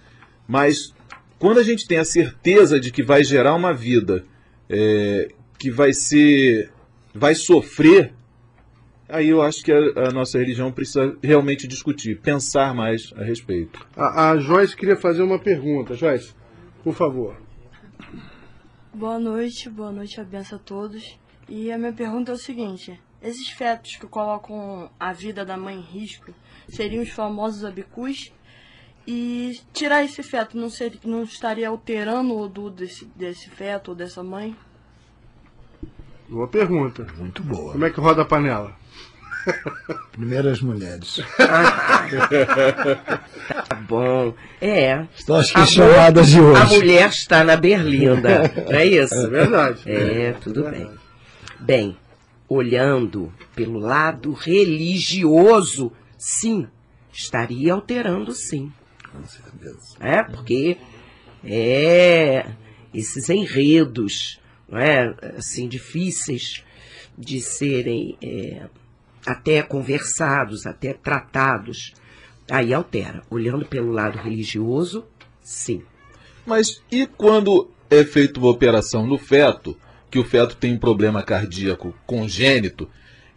Mas 0.47 0.95
quando 1.39 1.59
a 1.59 1.63
gente 1.65 1.89
tem 1.89 1.99
a 1.99 2.05
certeza 2.05 2.79
de 2.79 2.93
que 2.93 3.03
vai 3.03 3.25
gerar 3.25 3.55
uma 3.55 3.73
vida 3.73 4.25
é, 4.75 5.29
que 5.57 5.71
vai 5.71 5.93
ser, 5.93 6.73
vai 7.15 7.33
sofrer, 7.33 8.13
aí 9.09 9.29
eu 9.29 9.41
acho 9.41 9.63
que 9.63 9.71
a, 9.71 10.09
a, 10.09 10.11
nossa 10.11 10.37
religião 10.37 10.73
precisa 10.73 11.17
realmente 11.23 11.69
discutir, 11.69 12.21
pensar 12.21 12.75
mais 12.75 13.13
a 13.17 13.23
respeito. 13.23 13.87
A, 13.97 14.33
a 14.33 14.39
Joyce 14.39 14.77
queria 14.77 14.97
fazer 14.97 15.23
uma 15.23 15.39
pergunta. 15.39 15.95
Joyce, 15.95 16.35
por 16.83 16.93
favor. 16.93 17.37
Boa 18.93 19.19
noite, 19.19 19.71
boa 19.71 19.93
noite, 19.93 20.21
a 20.21 20.25
benção 20.25 20.59
a 20.59 20.61
todos. 20.61 21.17
E 21.49 21.71
a 21.71 21.79
minha 21.79 21.93
pergunta 21.93 22.33
é 22.33 22.35
o 22.35 22.39
seguinte: 22.39 23.01
esses 23.23 23.49
fetos 23.51 23.97
que 23.97 24.09
colocam 24.09 24.91
a 24.99 25.13
vida 25.13 25.45
da 25.45 25.57
mãe 25.57 25.77
em 25.77 25.83
risco 25.83 26.35
seriam 26.69 27.03
os 27.03 27.11
famosos 27.11 27.65
abicus? 27.65 28.33
E 29.07 29.61
tirar 29.73 30.03
esse 30.05 30.23
feto 30.23 30.57
não, 30.57 30.71
seria, 30.71 30.99
não 31.05 31.23
estaria 31.25 31.69
alterando 31.69 32.33
o 32.33 32.41
odor 32.41 32.71
desse, 32.71 33.05
desse 33.17 33.51
feto 33.51 33.89
ou 33.89 33.95
dessa 33.95 34.23
mãe? 34.23 34.57
Boa 36.29 36.49
pergunta. 36.49 37.07
Muito 37.19 37.43
boa. 37.43 37.73
Como 37.73 37.85
é 37.85 37.91
que 37.91 38.01
roda 38.01 38.23
a 38.23 38.25
panela? 38.25 38.75
Primeiras 40.13 40.61
mulheres. 40.63 41.21
Tá 43.69 43.75
bom. 43.77 44.35
É. 44.61 45.05
Estão 45.17 45.37
as 45.37 45.51
A 45.51 45.61
questionadas 45.61 46.29
de 46.29 46.41
mo- 46.41 46.57
A 46.57 46.65
hoje. 46.65 46.77
mulher 46.77 47.09
está 47.11 47.45
na 47.45 47.57
berlinda. 47.57 48.51
Não 48.71 48.73
é 48.73 48.87
isso? 48.87 49.15
É 49.15 49.27
verdade. 49.29 49.83
É, 49.87 50.33
tudo 50.41 50.65
bem. 50.71 50.91
Bem, 51.61 51.97
olhando 52.49 53.33
pelo 53.55 53.79
lado 53.79 54.33
religioso, 54.33 55.93
sim, 56.17 56.67
estaria 57.13 57.73
alterando 57.75 58.33
sim. 58.33 58.73
Com 59.15 59.27
certeza. 59.27 59.97
É, 60.01 60.23
porque 60.23 60.77
é 61.45 62.47
esses 62.93 63.29
enredos, 63.29 64.41
não 64.69 64.79
é, 64.79 65.15
assim, 65.37 65.69
difíceis 65.69 66.65
de 67.17 67.41
serem 67.41 68.17
é, 68.23 68.67
até 69.27 69.63
conversados, 69.63 70.67
até 70.67 70.93
tratados, 70.93 71.95
aí 72.51 72.73
altera. 72.73 73.23
Olhando 73.31 73.65
pelo 73.67 73.91
lado 73.91 74.19
religioso, 74.19 75.05
sim. 75.43 75.83
Mas 76.47 76.83
e 76.91 77.07
quando 77.07 77.71
é 77.91 78.05
feita 78.05 78.39
uma 78.39 78.51
operação 78.51 79.07
no 79.07 79.19
feto, 79.19 79.77
que 80.11 80.19
o 80.19 80.25
feto 80.25 80.57
tem 80.57 80.75
um 80.75 80.79
problema 80.79 81.23
cardíaco 81.23 81.95
congênito, 82.07 82.89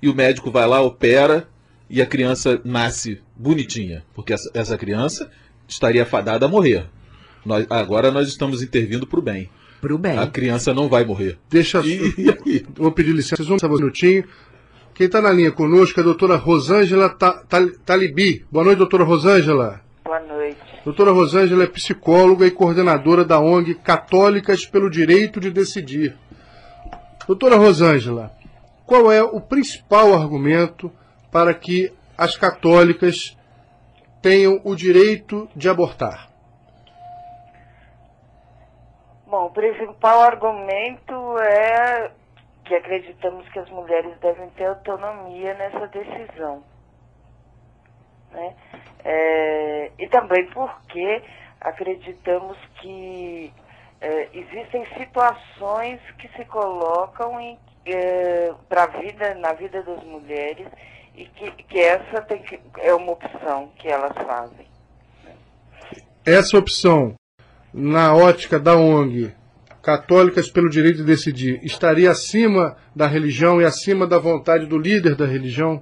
e 0.02 0.08
o 0.10 0.16
médico 0.16 0.52
vai 0.52 0.68
lá, 0.68 0.82
opera, 0.82 1.50
e 1.90 2.02
a 2.02 2.06
criança 2.06 2.62
nasce 2.64 3.22
bonitinha? 3.36 4.04
Porque 4.14 4.34
essa, 4.34 4.52
essa 4.54 4.78
criança 4.78 5.32
estaria 5.68 6.06
fadada 6.06 6.46
a 6.46 6.50
morrer. 6.50 6.86
Nós- 7.46 7.66
agora 7.70 8.12
nós 8.12 8.28
estamos 8.28 8.62
intervindo 8.62 9.06
para 9.08 9.20
o 9.20 9.22
bem. 9.22 9.50
Pro 9.82 9.98
bem. 9.98 10.18
A 10.18 10.26
criança 10.28 10.74
não 10.74 10.90
vai 10.90 11.06
morrer. 11.06 11.38
Deixa. 11.50 11.82
E? 11.86 12.66
Vou 12.76 12.92
pedir 12.92 13.12
licença, 13.12 13.36
vocês 13.38 13.48
vão 13.48 13.60
só 13.60 13.68
um 13.68 13.76
minutinho. 13.76 14.24
Quem 14.96 15.06
está 15.06 15.22
na 15.22 15.32
linha 15.32 15.52
conosco 15.52 16.00
é 16.00 16.02
a 16.02 16.06
doutora 16.06 16.36
Rosângela 16.36 17.10
Ta- 17.10 17.44
Ta- 17.48 17.70
Talibi. 17.86 18.44
Boa 18.52 18.66
noite, 18.66 18.80
doutora 18.80 19.04
Rosângela. 19.04 19.80
Boa 20.04 20.20
noite. 20.22 20.58
Doutora 20.84 21.12
Rosângela 21.12 21.64
é 21.64 21.68
psicóloga 21.68 22.48
e 22.48 22.52
coordenadora 22.52 23.24
da 23.24 23.40
ONG 23.40 23.76
Católicas 23.76 24.66
pelo 24.66 24.90
Direito 24.90 25.40
de 25.40 25.52
Decidir. 25.52 26.16
Doutora 27.28 27.58
Rosângela, 27.58 28.32
qual 28.86 29.12
é 29.12 29.22
o 29.22 29.40
principal 29.40 30.14
argumento 30.14 30.92
para 31.32 31.54
que 31.54 31.92
as 32.18 32.36
católicas 32.36 33.37
tenham 34.28 34.60
o 34.66 34.76
direito 34.76 35.48
de 35.56 35.70
abortar? 35.70 36.28
Bom, 39.26 39.46
o 39.46 39.52
principal 39.52 40.20
argumento 40.20 41.40
é 41.40 42.12
que 42.66 42.76
acreditamos 42.76 43.48
que 43.48 43.60
as 43.60 43.70
mulheres 43.70 44.20
devem 44.20 44.50
ter 44.50 44.66
autonomia 44.66 45.54
nessa 45.54 45.88
decisão. 45.88 46.62
Né? 48.32 48.54
É, 49.06 49.92
e 49.98 50.10
também 50.10 50.46
porque 50.48 51.24
acreditamos 51.62 52.58
que 52.82 53.54
é, 54.02 54.28
existem 54.34 54.86
situações 54.98 56.02
que 56.20 56.28
se 56.36 56.44
colocam 56.44 57.40
em, 57.40 57.58
para 58.68 58.84
a 58.84 58.88
vida, 58.88 59.36
na 59.36 59.54
vida 59.54 59.82
das 59.84 60.04
mulheres 60.04 60.68
e 61.18 61.26
que, 61.26 61.52
que 61.64 61.80
essa 61.80 62.22
que, 62.22 62.60
é 62.80 62.94
uma 62.94 63.12
opção 63.14 63.72
que 63.80 63.88
elas 63.88 64.14
fazem. 64.16 64.68
Essa 66.26 66.58
opção, 66.58 67.16
na 67.74 68.16
ótica 68.16 68.60
da 68.60 68.76
ONG 68.76 69.34
Católicas 69.82 70.52
pelo 70.52 70.70
Direito 70.70 70.98
de 70.98 71.06
Decidir, 71.06 71.64
estaria 71.64 72.12
acima 72.12 72.76
da 72.96 73.08
religião 73.08 73.62
e 73.62 73.66
acima 73.66 74.06
da 74.06 74.20
vontade 74.20 74.66
do 74.66 74.78
líder 74.78 75.16
da 75.16 75.26
religião? 75.26 75.82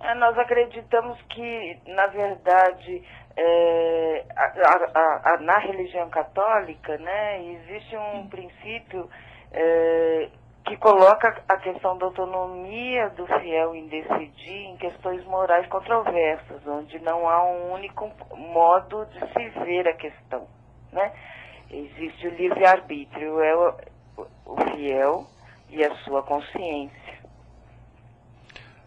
É, 0.00 0.14
nós 0.14 0.38
acreditamos 0.38 1.18
que, 1.28 1.76
na 1.88 2.06
verdade, 2.06 3.02
é, 3.36 4.24
a- 4.36 4.90
a- 4.94 5.32
a- 5.34 5.40
na 5.40 5.58
religião 5.58 6.08
católica, 6.08 6.96
né, 6.98 7.42
existe 7.54 7.96
um 7.96 8.28
princípio 8.28 9.08
é, 9.50 10.28
que 10.68 10.76
coloca 10.76 11.42
a 11.48 11.56
questão 11.56 11.96
da 11.96 12.06
autonomia 12.06 13.08
do 13.16 13.26
fiel 13.26 13.74
em 13.74 13.88
decidir 13.88 14.66
em 14.66 14.76
questões 14.76 15.24
morais 15.24 15.66
controversas, 15.68 16.60
onde 16.66 16.98
não 16.98 17.26
há 17.26 17.42
um 17.50 17.72
único 17.72 18.10
modo 18.36 19.06
de 19.06 19.20
se 19.32 19.48
ver 19.64 19.88
a 19.88 19.94
questão. 19.94 20.46
Né? 20.92 21.10
Existe 21.70 22.28
o 22.28 22.34
livre-arbítrio, 22.34 23.40
é 23.40 23.56
o, 23.56 23.74
o 24.44 24.56
fiel 24.70 25.26
e 25.70 25.82
a 25.82 25.94
sua 26.04 26.22
consciência. 26.22 27.18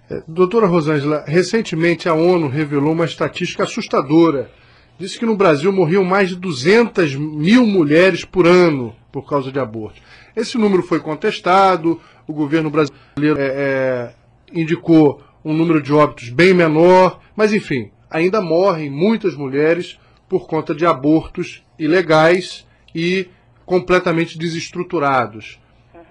É, 0.10 0.22
Doutora 0.28 0.67
Rosângela, 0.67 1.24
recentemente 1.26 2.08
a 2.08 2.13
ONU 2.13 2.48
revelou 2.48 2.94
uma 2.94 3.06
estatística 3.06 3.63
assustadora. 3.63 4.52
Disse 5.00 5.17
que 5.17 5.26
no 5.26 5.36
Brasil 5.36 5.72
morriam 5.72 6.04
mais 6.04 6.30
de 6.30 6.36
200 6.36 7.15
mil 7.15 7.65
mulheres 7.65 8.24
por 8.24 8.46
ano 8.46 8.96
por 9.12 9.28
causa 9.28 9.52
de 9.52 9.60
aborto. 9.60 10.02
Esse 10.36 10.58
número 10.58 10.84
foi 10.84 11.00
contestado, 11.00 12.00
o 12.28 12.34
governo 12.34 12.69
brasileiro 12.69 13.39
é, 13.39 13.47
é, 13.47 14.13
indicou 14.54 15.21
um 15.43 15.54
número 15.54 15.82
de 15.82 15.93
óbitos 15.93 16.30
bem 16.30 16.54
menor, 16.54 17.19
mas 17.36 17.54
enfim, 17.54 17.91
ainda 18.10 18.41
morrem 18.41 18.89
muitas 18.89 19.36
mulheres 19.36 20.00
por 20.30 20.47
conta 20.47 20.74
de 20.74 20.86
abortos 20.86 21.65
ilegais 21.78 22.67
e 22.93 23.30
completamente 23.65 24.38
desestruturados. 24.38 25.60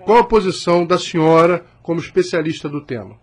Qual 0.05 0.19
a 0.19 0.25
posição 0.25 0.87
da 0.87 0.99
senhora 0.99 1.65
como 1.83 2.01
especialista 2.01 2.69
do 2.69 2.81
tema? 2.81 3.17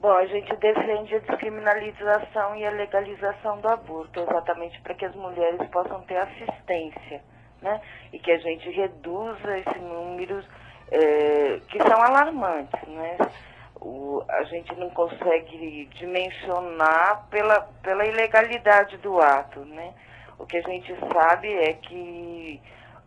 Bom, 0.00 0.10
a 0.10 0.26
gente 0.26 0.54
defende 0.56 1.14
a 1.14 1.18
descriminalização 1.20 2.56
e 2.56 2.64
a 2.64 2.70
legalização 2.70 3.60
do 3.60 3.68
aborto, 3.68 4.18
exatamente 4.18 4.80
para 4.80 4.94
que 4.94 5.04
as 5.04 5.14
mulheres 5.14 5.64
possam 5.70 6.00
ter 6.02 6.16
assistência, 6.16 7.22
né? 7.62 7.80
E 8.12 8.18
que 8.18 8.30
a 8.30 8.38
gente 8.38 8.68
reduza 8.70 9.58
esses 9.58 9.82
números 9.82 10.44
eh, 10.90 11.60
que 11.68 11.78
são 11.78 12.02
alarmantes, 12.02 12.88
né? 12.88 13.16
O, 13.80 14.22
a 14.28 14.42
gente 14.44 14.74
não 14.76 14.90
consegue 14.90 15.88
dimensionar 15.94 17.26
pela, 17.30 17.60
pela 17.82 18.04
ilegalidade 18.06 18.96
do 18.98 19.20
ato, 19.20 19.60
né? 19.60 19.94
O 20.38 20.46
que 20.46 20.56
a 20.56 20.62
gente 20.62 20.94
sabe 21.12 21.52
é 21.52 21.72
que 21.74 22.60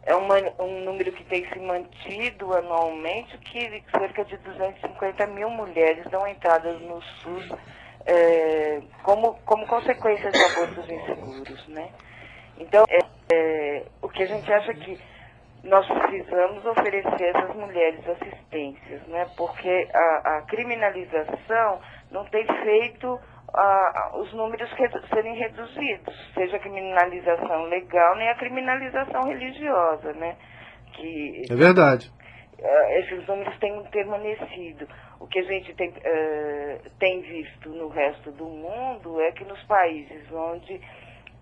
é 0.06 0.16
uma, 0.16 0.36
um 0.60 0.84
número 0.84 1.12
que 1.12 1.24
tem 1.26 1.48
se 1.50 1.60
mantido 1.60 2.54
anualmente, 2.54 3.38
que 3.40 3.84
cerca 3.92 4.24
de 4.26 4.38
250 4.38 5.28
mil 5.28 5.50
mulheres 5.50 6.06
dão 6.10 6.28
entradas 6.28 6.80
no 6.82 7.02
SUS 7.02 7.50
eh, 8.06 8.82
como, 9.04 9.34
como 9.46 9.66
consequência 9.68 10.32
de 10.32 10.44
abortos 10.44 10.90
inseguros, 10.90 11.68
né? 11.68 11.90
Então, 12.58 12.86
é, 12.90 13.00
é, 13.32 13.86
o 14.02 14.10
que 14.10 14.24
a 14.24 14.28
gente 14.28 14.52
acha 14.52 14.74
que 14.74 15.00
nós 15.64 15.88
precisamos 15.88 16.64
oferecer 16.66 17.24
a 17.24 17.40
essas 17.40 17.56
mulheres 17.56 18.08
assistências, 18.08 19.02
né? 19.08 19.26
Porque 19.36 19.88
a, 19.94 20.38
a 20.38 20.42
criminalização 20.44 21.80
não 22.12 22.24
tem 22.26 22.46
feito 22.46 23.20
ah, 23.54 24.12
os 24.16 24.32
números 24.34 24.72
redu- 24.74 25.08
serem 25.08 25.36
reduzidos, 25.36 26.32
seja 26.36 26.58
a 26.58 26.60
criminalização 26.60 27.64
legal 27.64 28.16
nem 28.16 28.30
a 28.30 28.36
criminalização 28.36 29.24
religiosa, 29.28 30.14
né? 30.14 30.36
Que 30.94 31.42
É 31.50 31.56
verdade. 31.56 32.12
eh, 32.60 33.00
esses 33.00 33.26
números 33.28 33.58
têm 33.60 33.84
permanecido. 33.86 34.88
O 35.20 35.28
que 35.28 35.40
a 35.40 35.44
gente 35.44 35.74
tem, 35.74 35.92
eh, 36.04 36.80
tem 37.00 37.22
visto 37.22 37.70
no 37.70 37.88
resto 37.88 38.32
do 38.34 38.46
mundo 38.46 39.20
é 39.22 39.32
que 39.32 39.44
nos 39.46 39.62
países 39.64 40.32
onde 40.32 40.80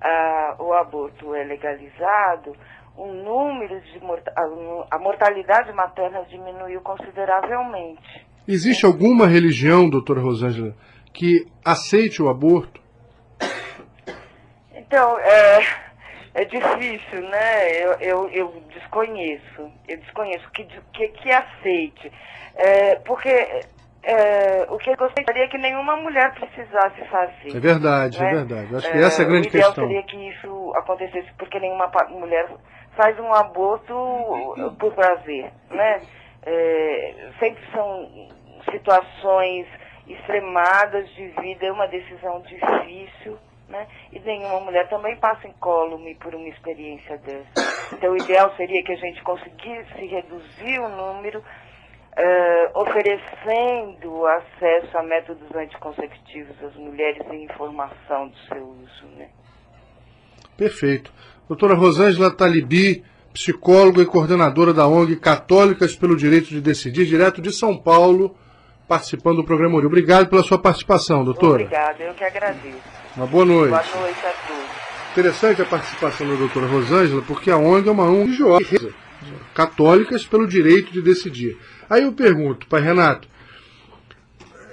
ah, 0.04 0.56
o 0.60 0.74
aborto 0.74 1.34
é 1.34 1.44
legalizado, 1.44 2.56
o 2.96 3.08
número 3.08 3.80
de 3.82 4.00
morta- 4.00 4.34
a, 4.36 4.96
a 4.96 5.00
mortalidade 5.00 5.72
materna 5.74 6.24
diminuiu 6.30 6.82
consideravelmente. 6.82 8.26
Existe 8.48 8.86
alguma 8.86 9.26
religião, 9.26 9.90
doutora 9.90 10.20
Rosângela, 10.22 10.76
que 11.14 11.48
aceite 11.66 12.22
o 12.22 12.30
aborto? 12.30 12.82
Então, 14.76 15.18
é, 15.20 15.66
é 16.36 16.46
difícil, 16.46 17.22
né? 17.30 17.84
Eu, 17.84 17.92
eu, 18.00 18.30
eu 18.30 18.64
desconheço. 18.74 19.72
Eu 19.88 19.98
desconheço 19.98 20.48
que, 20.52 20.66
que, 20.94 21.08
que 21.08 21.32
aceite. 21.32 22.12
É, 22.56 22.96
porque 22.98 23.30
é, 24.04 24.66
o 24.70 24.78
que 24.78 24.90
eu 24.90 24.98
gostaria 24.98 25.46
é 25.46 25.48
que 25.48 25.58
nenhuma 25.58 25.96
mulher 25.96 26.34
precisasse 26.34 27.02
fazer. 27.06 27.56
É 27.56 27.60
verdade, 27.60 28.18
é 28.18 28.22
né? 28.22 28.32
verdade. 28.32 28.72
Eu 28.72 28.78
acho 28.78 28.92
que 28.92 28.98
essa 28.98 29.22
é 29.22 29.26
a 29.26 29.28
grande 29.30 29.48
o 29.48 29.50
ideal 29.50 29.72
questão. 29.72 29.88
seria 29.88 30.04
que 30.04 30.30
isso 30.30 30.74
acontecesse 30.76 31.32
porque 31.38 31.60
nenhuma 31.60 31.90
mulher 32.10 32.50
faz 32.98 33.18
um 33.18 33.34
aborto 33.34 33.94
por 34.78 34.94
prazer, 34.94 35.52
né? 35.72 36.02
É, 36.46 37.30
sempre 37.40 37.64
são 37.72 38.30
situações 38.70 39.68
extremadas 40.06 41.10
de 41.16 41.28
vida, 41.42 41.66
é 41.66 41.72
uma 41.72 41.88
decisão 41.88 42.42
difícil, 42.42 43.38
né? 43.70 43.88
E 44.12 44.20
nenhuma 44.20 44.60
mulher 44.60 44.90
também 44.90 45.16
passa 45.16 45.48
incólume 45.48 46.16
por 46.16 46.36
uma 46.36 46.50
experiência 46.50 47.18
dessa. 47.20 47.96
Então 47.96 48.12
o 48.12 48.18
ideal 48.18 48.54
seria 48.58 48.84
que 48.84 48.92
a 48.92 48.98
gente 48.98 49.24
conseguisse 49.24 50.06
reduzir 50.08 50.80
o 50.80 50.90
número 50.90 51.42
eh, 52.16 52.72
oferecendo 52.76 54.26
acesso 54.26 54.98
a 54.98 55.04
métodos 55.04 55.54
anticonceptivos 55.56 56.56
às 56.64 56.76
mulheres 56.76 57.22
e 57.32 57.36
informação 57.44 58.28
do 58.28 58.38
seu 58.48 58.64
uso. 58.64 59.06
Né? 59.18 59.30
Perfeito. 60.56 61.12
Doutora 61.48 61.74
Rosângela 61.74 62.32
Talibi, 62.32 63.04
psicóloga 63.34 64.02
e 64.02 64.06
coordenadora 64.06 64.74
da 64.74 64.88
ONG 64.88 65.16
Católicas 65.16 65.96
pelo 65.96 66.16
Direito 66.16 66.50
de 66.50 66.62
Decidir, 66.62 67.06
direto 67.06 67.42
de 67.42 67.52
São 67.52 67.76
Paulo, 67.78 68.36
participando 68.88 69.38
do 69.38 69.44
programa 69.44 69.78
Uri. 69.78 69.88
Obrigado 69.88 70.30
pela 70.30 70.44
sua 70.44 70.60
participação, 70.60 71.24
doutora. 71.24 71.64
Obrigada, 71.64 72.04
eu 72.04 72.14
que 72.14 72.24
agradeço. 72.24 72.78
Uma 73.18 73.26
boa 73.26 73.46
noite. 73.46 73.70
Boa 73.70 74.02
noite 74.02 74.26
a 74.26 74.32
todos. 74.48 74.84
Interessante 75.12 75.62
a 75.62 75.66
participação 75.66 76.28
da 76.28 76.36
doutora 76.36 76.66
Rosângela, 76.68 77.22
porque 77.24 77.52
a 77.52 77.58
ONG 77.58 77.88
é 77.88 77.92
uma 77.92 78.06
ONG 78.06 78.26
religiosa, 78.26 78.94
católicas 79.54 80.26
pelo 80.26 80.48
direito 80.48 80.92
de 80.92 81.02
decidir. 81.02 81.58
Aí 81.90 82.04
eu 82.04 82.14
pergunto, 82.14 82.68
pai 82.68 82.82
Renato, 82.82 83.28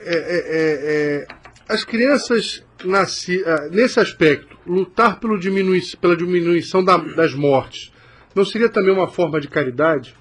é, 0.03 0.15
é, 0.15 0.43
é, 0.53 1.27
as 1.69 1.85
crianças 1.85 2.65
nasci, 2.85 3.45
nesse 3.71 4.01
aspecto, 4.01 4.57
lutar 4.67 5.21
pelo 5.21 5.39
diminui, 5.39 5.81
pela 6.01 6.17
diminuição 6.17 6.83
da, 6.83 6.97
das 6.97 7.35
mortes, 7.35 7.93
não 8.35 8.45
seria 8.45 8.69
também 8.69 8.93
uma 8.93 9.09
forma 9.09 9.41
de 9.41 9.49
caridade? 9.49 10.15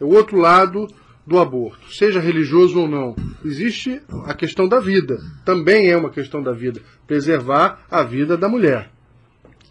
É 0.00 0.04
o 0.04 0.08
outro 0.08 0.36
lado 0.36 0.88
do 1.26 1.38
aborto, 1.38 1.92
seja 1.92 2.20
religioso 2.20 2.80
ou 2.80 2.88
não. 2.88 3.14
Existe 3.44 4.02
a 4.26 4.34
questão 4.34 4.68
da 4.68 4.80
vida, 4.80 5.18
também 5.44 5.90
é 5.90 5.96
uma 5.96 6.10
questão 6.10 6.42
da 6.42 6.52
vida, 6.52 6.80
preservar 7.06 7.84
a 7.90 8.02
vida 8.02 8.36
da 8.36 8.48
mulher. 8.48 8.90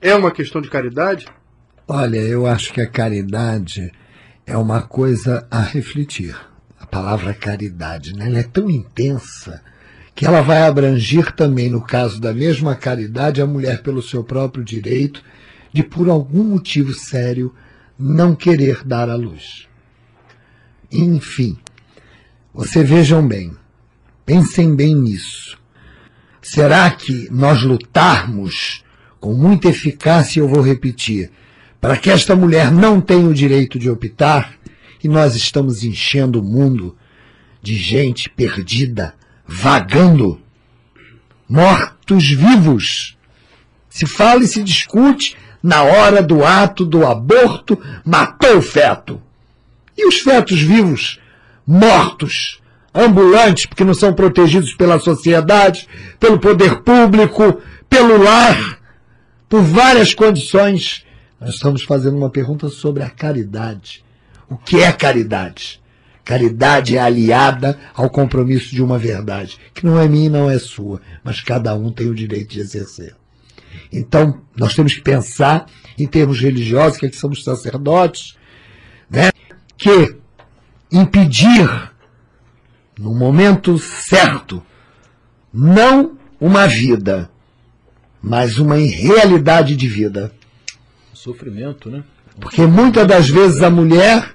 É 0.02 0.16
uma 0.16 0.32
questão 0.32 0.62
de 0.62 0.70
caridade? 0.70 1.28
Olha, 1.88 2.18
eu 2.18 2.46
acho 2.46 2.74
que 2.74 2.82
a 2.82 2.88
caridade 2.88 3.92
é 4.46 4.56
uma 4.56 4.82
coisa 4.82 5.46
a 5.50 5.62
refletir. 5.62 6.36
A 6.80 6.86
palavra 6.86 7.34
caridade, 7.34 8.14
né? 8.14 8.28
ela 8.28 8.40
é 8.40 8.44
tão 8.44 8.70
intensa 8.70 9.62
que 10.16 10.26
ela 10.26 10.42
vai 10.42 10.62
abranger 10.64 11.32
também, 11.32 11.70
no 11.70 11.82
caso 11.82 12.20
da 12.20 12.34
mesma 12.34 12.76
caridade, 12.76 13.42
a 13.42 13.46
mulher 13.46 13.82
pelo 13.82 14.02
seu 14.02 14.24
próprio 14.24 14.64
direito 14.64 15.24
de, 15.74 15.84
por 15.84 16.10
algum 16.10 16.44
motivo 16.44 16.94
sério, 16.94 17.54
não 17.98 18.36
querer 18.36 18.84
dar 18.84 19.10
à 19.10 19.16
luz. 19.16 19.68
Enfim, 20.92 21.58
você 22.54 22.84
vejam 22.84 23.26
bem, 23.26 23.56
pensem 24.26 24.76
bem 24.76 24.94
nisso. 24.94 25.58
Será 26.42 26.90
que 26.92 27.30
nós 27.32 27.62
lutarmos 27.64 28.84
com 29.20 29.34
muita 29.34 29.70
eficácia, 29.70 30.40
eu 30.40 30.48
vou 30.48 30.62
repetir, 30.62 31.32
para 31.82 31.98
que 31.98 32.12
esta 32.12 32.36
mulher 32.36 32.72
não 32.72 33.02
tenha 33.02 33.28
o 33.28 33.34
direito 33.34 33.80
de 33.80 33.90
optar, 33.90 34.54
e 35.04 35.08
nós 35.08 35.36
estamos 35.36 35.84
enchendo 35.84 36.40
o 36.40 36.44
mundo 36.44 36.96
de 37.60 37.76
gente 37.76 38.30
perdida, 38.30 39.16
vagando, 39.48 40.40
mortos 41.50 42.30
vivos. 42.30 43.18
Se 43.90 44.06
fala 44.06 44.44
e 44.44 44.48
se 44.48 44.64
discute, 44.64 45.36
na 45.62 45.84
hora 45.84 46.22
do 46.22 46.46
ato 46.46 46.86
do 46.86 47.06
aborto, 47.06 47.78
matou 48.06 48.58
o 48.58 48.62
feto. 48.62 49.22
E 49.98 50.08
os 50.08 50.20
fetos 50.20 50.62
vivos, 50.62 51.20
mortos, 51.66 52.62
ambulantes, 52.94 53.66
porque 53.66 53.84
não 53.84 53.94
são 53.94 54.14
protegidos 54.14 54.74
pela 54.74 55.00
sociedade, 55.00 55.88
pelo 56.20 56.40
poder 56.40 56.82
público, 56.82 57.60
pelo 57.90 58.22
lar, 58.22 58.80
por 59.50 59.62
várias 59.62 60.14
condições. 60.14 61.04
Nós 61.42 61.56
estamos 61.56 61.82
fazendo 61.82 62.16
uma 62.16 62.30
pergunta 62.30 62.70
sobre 62.70 63.02
a 63.02 63.10
caridade. 63.10 64.06
O 64.48 64.56
que 64.56 64.80
é 64.80 64.92
caridade? 64.92 65.82
Caridade 66.24 66.96
é 66.96 67.00
aliada 67.02 67.80
ao 67.96 68.12
compromisso 68.12 68.76
de 68.76 68.84
uma 68.84 69.00
verdade, 69.00 69.58
que 69.74 69.84
não 69.84 70.00
é 70.00 70.08
minha 70.08 70.28
e 70.28 70.30
não 70.30 70.52
é 70.52 70.60
sua, 70.60 71.02
mas 71.24 71.42
cada 71.42 71.74
um 71.74 71.92
tem 71.92 72.08
o 72.08 72.14
direito 72.14 72.52
de 72.52 72.60
exercer. 72.60 73.16
Então, 73.92 74.40
nós 74.56 74.76
temos 74.76 74.94
que 74.94 75.02
pensar 75.02 75.66
em 75.98 76.06
termos 76.06 76.40
religiosos, 76.40 77.00
que 77.00 77.08
aqui 77.08 77.18
somos 77.18 77.44
sacerdotes, 77.44 78.38
né? 79.10 79.32
que 79.76 80.16
impedir, 80.92 81.92
no 83.00 83.16
momento 83.16 83.80
certo, 83.80 84.62
não 85.52 86.18
uma 86.40 86.68
vida, 86.68 87.32
mas 88.22 88.60
uma 88.60 88.78
irrealidade 88.78 89.76
de 89.76 89.88
vida. 89.88 90.32
Sofrimento, 91.24 91.88
né? 91.88 92.04
Porque 92.40 92.66
muitas 92.66 93.06
das 93.06 93.30
vezes 93.30 93.62
a 93.62 93.70
mulher, 93.70 94.34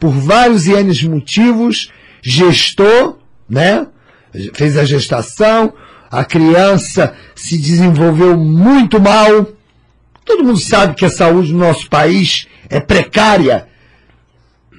por 0.00 0.12
vários 0.12 0.66
e 0.66 0.72
N 0.72 1.08
motivos, 1.10 1.92
gestou, 2.22 3.20
né? 3.46 3.86
Fez 4.54 4.78
a 4.78 4.84
gestação, 4.86 5.74
a 6.10 6.24
criança 6.24 7.14
se 7.34 7.58
desenvolveu 7.58 8.34
muito 8.34 8.98
mal. 8.98 9.46
Todo 10.24 10.42
mundo 10.42 10.58
sabe 10.58 10.94
que 10.94 11.04
a 11.04 11.10
saúde 11.10 11.52
no 11.52 11.58
nosso 11.58 11.86
país 11.90 12.48
é 12.70 12.80
precária, 12.80 13.68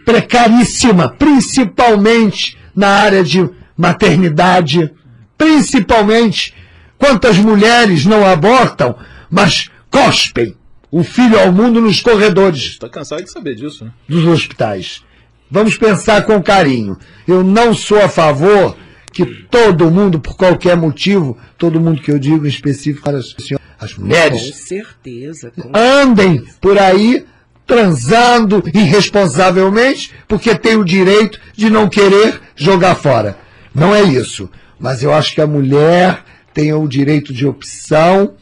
precaríssima, 0.03 1.09
principalmente 1.09 2.57
na 2.75 2.87
área 2.87 3.23
de 3.23 3.47
maternidade, 3.77 4.91
principalmente 5.37 6.51
quantas 6.97 7.37
mulheres 7.37 8.07
não 8.07 8.25
abortam, 8.25 8.95
mas 9.29 9.69
cospem 9.91 10.57
o 10.93 11.03
filho 11.03 11.39
ao 11.39 11.51
mundo 11.51 11.81
nos 11.81 12.01
corredores. 12.01 12.61
Está 12.61 12.87
cansado 12.87 13.23
de 13.23 13.31
saber 13.31 13.55
disso, 13.55 13.83
né? 13.83 13.91
Dos 14.07 14.27
hospitais. 14.27 15.03
Vamos 15.49 15.75
pensar 15.75 16.23
com 16.23 16.39
carinho. 16.39 16.95
Eu 17.27 17.43
não 17.43 17.73
sou 17.73 17.99
a 17.99 18.07
favor 18.07 18.77
que 19.11 19.25
todo 19.25 19.89
mundo, 19.89 20.19
por 20.19 20.37
qualquer 20.37 20.77
motivo, 20.77 21.35
todo 21.57 21.79
mundo 21.79 21.99
que 21.99 22.11
eu 22.11 22.19
digo 22.19 22.45
em 22.45 22.49
específico, 22.49 23.09
as, 23.09 23.35
as 23.79 23.95
mulheres, 23.97 24.51
com 24.51 24.53
certeza, 24.53 25.51
com 25.59 25.71
andem 25.75 26.45
por 26.61 26.77
aí 26.77 27.25
transando 27.65 28.61
irresponsavelmente 28.71 30.11
porque 30.27 30.53
tem 30.53 30.75
o 30.75 30.85
direito 30.85 31.39
de 31.55 31.71
não 31.71 31.89
querer 31.89 32.39
jogar 32.55 32.93
fora. 32.93 33.35
Não 33.73 33.95
é 33.95 34.03
isso. 34.03 34.47
Mas 34.79 35.01
eu 35.01 35.11
acho 35.11 35.33
que 35.33 35.41
a 35.41 35.47
mulher 35.47 36.23
tem 36.53 36.71
o 36.71 36.87
direito 36.87 37.33
de 37.33 37.47
opção 37.47 38.35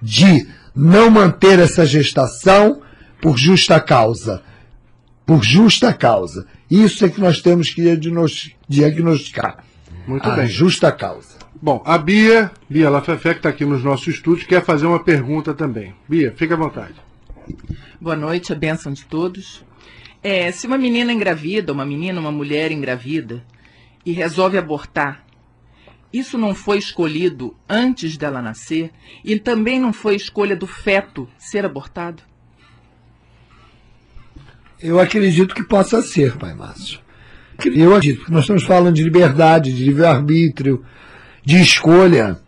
de 0.00 0.46
não 0.78 1.10
manter 1.10 1.58
essa 1.58 1.84
gestação 1.84 2.80
por 3.20 3.36
justa 3.36 3.80
causa. 3.80 4.42
Por 5.26 5.42
justa 5.42 5.92
causa. 5.92 6.46
Isso 6.70 7.04
é 7.04 7.08
que 7.08 7.20
nós 7.20 7.40
temos 7.42 7.70
que 7.70 7.82
diagnosticar. 8.68 9.64
Muito 10.06 10.28
a 10.28 10.36
bem. 10.36 10.46
justa 10.46 10.92
causa. 10.92 11.36
Bom, 11.60 11.82
a 11.84 11.98
Bia, 11.98 12.52
Bia 12.70 12.88
Lafefé, 12.88 13.32
que 13.32 13.40
está 13.40 13.48
aqui 13.48 13.64
nos 13.64 13.82
nossos 13.82 14.06
estúdios, 14.06 14.46
quer 14.46 14.64
fazer 14.64 14.86
uma 14.86 15.02
pergunta 15.02 15.52
também. 15.52 15.92
Bia, 16.08 16.32
fica 16.36 16.54
à 16.54 16.56
vontade. 16.56 16.94
Boa 18.00 18.14
noite, 18.14 18.52
a 18.52 18.56
bênção 18.56 18.92
de 18.92 19.04
todos. 19.04 19.64
É, 20.22 20.52
se 20.52 20.68
uma 20.68 20.78
menina 20.78 21.12
engravida, 21.12 21.72
uma 21.72 21.84
menina, 21.84 22.20
uma 22.20 22.30
mulher 22.30 22.70
engravida, 22.70 23.42
e 24.06 24.12
resolve 24.12 24.56
abortar, 24.56 25.24
isso 26.12 26.38
não 26.38 26.54
foi 26.54 26.78
escolhido 26.78 27.54
antes 27.68 28.16
dela 28.16 28.40
nascer 28.40 28.90
e 29.24 29.38
também 29.38 29.78
não 29.78 29.92
foi 29.92 30.14
escolha 30.14 30.56
do 30.56 30.66
feto 30.66 31.28
ser 31.38 31.64
abortado? 31.64 32.22
Eu 34.80 35.00
acredito 35.00 35.54
que 35.54 35.62
possa 35.62 36.00
ser, 36.02 36.36
pai 36.36 36.54
Márcio. 36.54 37.00
Eu 37.64 37.94
acredito, 37.94 38.18
porque 38.18 38.32
nós 38.32 38.42
estamos 38.42 38.62
falando 38.62 38.94
de 38.94 39.02
liberdade, 39.02 39.74
de 39.74 39.84
livre-arbítrio, 39.84 40.84
de 41.44 41.60
escolha. 41.60 42.40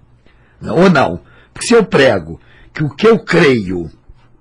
Ou 0.62 0.88
não. 0.88 1.20
Porque 1.52 1.66
se 1.66 1.74
eu 1.74 1.84
prego 1.84 2.40
que 2.72 2.84
o 2.84 2.90
que 2.90 3.06
eu 3.06 3.18
creio 3.18 3.90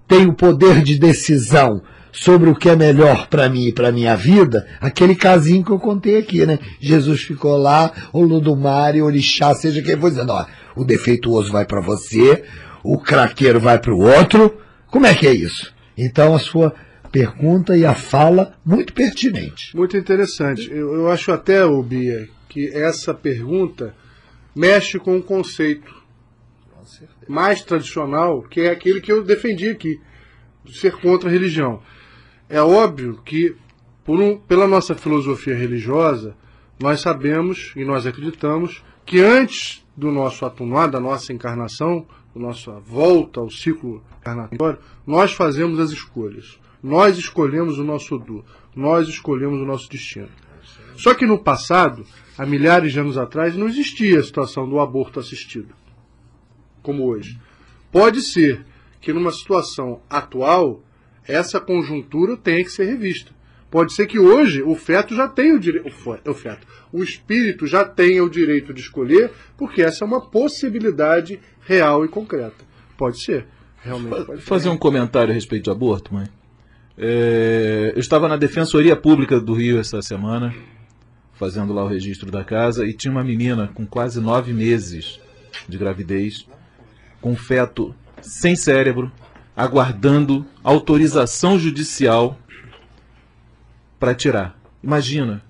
tem 0.08 0.28
o 0.28 0.36
poder 0.36 0.84
de 0.84 1.00
decisão 1.00 1.82
sobre 2.12 2.50
o 2.50 2.56
que 2.56 2.70
é 2.70 2.76
melhor 2.76 3.28
para 3.28 3.50
mim 3.50 3.68
e 3.68 3.74
para 3.74 3.92
minha 3.92 4.16
vida, 4.16 4.68
aquele 4.82 5.16
casinho 5.16 5.64
que 5.64 5.72
eu 5.72 5.80
contei 5.80 6.18
aqui, 6.18 6.46
né? 6.46 6.60
Jesus 6.80 7.22
ficou 7.22 7.58
lá, 7.58 7.92
o 8.12 8.22
Ludomari, 8.22 9.02
o 9.02 9.06
Orixá, 9.06 9.54
seja 9.54 9.82
quem 9.82 10.00
for 10.00 10.10
dizendo, 10.10 10.32
ó, 10.32 10.46
o 10.76 10.84
defeituoso 10.84 11.52
vai 11.52 11.66
para 11.66 11.82
você, 11.82 12.44
o 12.84 12.98
craqueiro 13.00 13.60
vai 13.60 13.80
para 13.80 13.94
o 13.94 14.00
outro. 14.00 14.58
Como 14.88 15.06
é 15.06 15.14
que 15.14 15.28
é 15.28 15.34
isso? 15.34 15.74
Então 15.98 16.34
a 16.34 16.40
sua 16.40 16.74
pergunta 17.12 17.76
e 17.76 17.86
a 17.86 17.96
fala 17.96 18.54
muito 18.66 18.94
pertinente. 18.94 19.76
Muito 19.76 19.98
interessante. 19.98 20.70
Eu, 20.72 20.94
eu 20.94 21.12
acho 21.12 21.32
até, 21.32 21.66
ô 21.66 21.82
Bia, 21.82 22.28
que 22.48 22.70
essa 22.70 23.14
pergunta 23.14 23.94
mexe 24.56 24.98
com 25.00 25.16
um 25.16 25.22
conceito 25.22 26.00
mais 27.28 27.62
tradicional, 27.62 28.42
que 28.42 28.62
é 28.62 28.72
aquele 28.72 29.00
que 29.00 29.12
eu 29.12 29.24
defendi 29.24 29.70
aqui, 29.70 30.00
de 30.64 30.78
ser 30.78 30.94
contra 30.94 31.30
a 31.30 31.32
religião. 31.32 31.82
É 32.50 32.62
óbvio 32.62 33.22
que, 33.24 33.56
um, 34.08 34.38
pela 34.38 34.68
nossa 34.68 34.96
filosofia 34.96 35.56
religiosa, 35.56 36.36
nós 36.80 37.00
sabemos 37.00 37.74
e 37.76 37.86
nós 37.86 38.08
acreditamos 38.08 38.84
que 39.06 39.20
antes 39.22 39.86
do 39.96 40.12
nosso 40.12 40.46
atenuar, 40.46 40.90
da 40.90 41.00
nossa 41.00 41.32
encarnação, 41.32 42.08
da 42.34 42.42
nossa 42.42 42.80
volta 42.80 43.40
ao 43.40 43.52
ciclo 43.52 44.04
encarnatório, 44.20 44.80
nós 45.06 45.34
fazemos 45.34 45.80
as 45.80 45.92
escolhas. 45.92 46.60
Nós 46.82 47.18
escolhemos 47.18 47.78
o 47.78 47.84
nosso 47.84 48.18
du, 48.18 48.44
nós 48.76 49.08
escolhemos 49.08 49.62
o 49.62 49.66
nosso 49.66 49.90
destino. 49.90 50.30
Só 50.96 51.14
que 51.14 51.26
no 51.26 51.38
passado, 51.38 52.06
há 52.38 52.46
milhares 52.46 52.94
de 52.94 53.00
anos 53.00 53.18
atrás, 53.18 53.56
não 53.56 53.68
existia 53.68 54.20
a 54.20 54.24
situação 54.24 54.68
do 54.68 54.80
aborto 54.80 55.20
assistido, 55.20 55.74
como 56.82 57.06
hoje. 57.06 57.40
Pode 57.92 58.22
ser 58.22 58.66
que 59.02 59.14
numa 59.14 59.32
situação 59.32 60.02
atual, 60.10 60.82
essa 61.30 61.60
conjuntura 61.60 62.36
tenha 62.36 62.64
que 62.64 62.72
ser 62.72 62.86
revista. 62.86 63.32
Pode 63.70 63.94
ser 63.94 64.08
que 64.08 64.18
hoje 64.18 64.64
o 64.64 64.74
feto 64.74 65.16
já 65.16 65.28
tenha 65.28 65.54
o 65.54 65.60
direito. 65.60 65.88
O 65.88 66.34
feto. 66.34 66.68
O 66.92 67.04
espírito 67.04 67.68
já 67.68 67.86
tenha 67.86 68.24
o 68.24 68.30
direito 68.30 68.74
de 68.74 68.82
escolher, 68.82 69.32
porque 69.56 69.84
essa 69.84 70.04
é 70.04 70.08
uma 70.08 70.20
possibilidade 70.20 71.40
real 71.68 72.04
e 72.04 72.08
concreta. 72.08 72.66
Pode 72.98 73.24
ser. 73.24 73.46
Realmente 73.82 74.26
pode 74.26 74.42
Fazer 74.42 74.64
ser. 74.64 74.70
um 74.70 74.78
comentário 74.78 75.32
a 75.32 75.34
respeito 75.34 75.66
de 75.66 75.70
aborto, 75.70 76.14
mãe. 76.14 76.28
É, 76.98 77.94
eu 77.96 78.00
estava 78.00 78.28
na 78.28 78.36
Defensoria 78.36 78.96
Pública 78.96 79.40
do 79.40 79.54
Rio 79.54 79.80
essa 79.80 80.02
semana, 80.02 80.54
fazendo 81.36 81.72
lá 81.72 81.86
o 81.86 81.88
registro 81.88 82.32
da 82.32 82.44
casa, 82.44 82.86
e 82.86 82.94
tinha 82.94 83.12
uma 83.12 83.24
menina 83.24 83.70
com 83.74 83.86
quase 83.86 84.20
nove 84.20 84.52
meses 84.52 85.20
de 85.68 85.78
gravidez, 85.78 86.46
com 87.22 87.36
feto 87.36 87.96
sem 88.22 88.56
cérebro, 88.56 89.12
aguardando 89.56 90.46
autorização 90.64 91.60
judicial 91.60 92.38
para 94.00 94.16
tirar. 94.16 94.58
Imagina. 94.84 95.42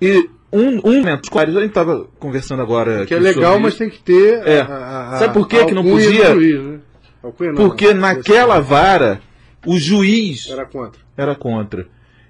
E 0.00 0.30
um, 0.52 0.78
um 0.84 0.98
momento, 0.98 1.30
a 1.38 1.44
gente 1.46 1.66
estava 1.66 2.06
conversando 2.18 2.62
agora. 2.62 3.04
Que 3.04 3.14
é 3.14 3.18
legal, 3.18 3.58
mas 3.58 3.76
tem 3.76 3.90
que 3.90 4.00
ter. 4.00 4.46
É. 4.46 4.60
A, 4.60 5.10
a, 5.10 5.16
Sabe 5.18 5.34
por 5.34 5.48
que, 5.48 5.64
que 5.64 5.74
não 5.74 5.84
podia? 5.84 6.32
Juiz, 6.32 6.62
né? 6.62 6.80
Porque 7.56 7.92
naquela 7.92 8.60
vara 8.60 9.20
o 9.66 9.78
juiz 9.78 10.48
era 10.48 10.64
contra. 10.64 11.00
Era 11.16 11.34
contra. 11.34 11.88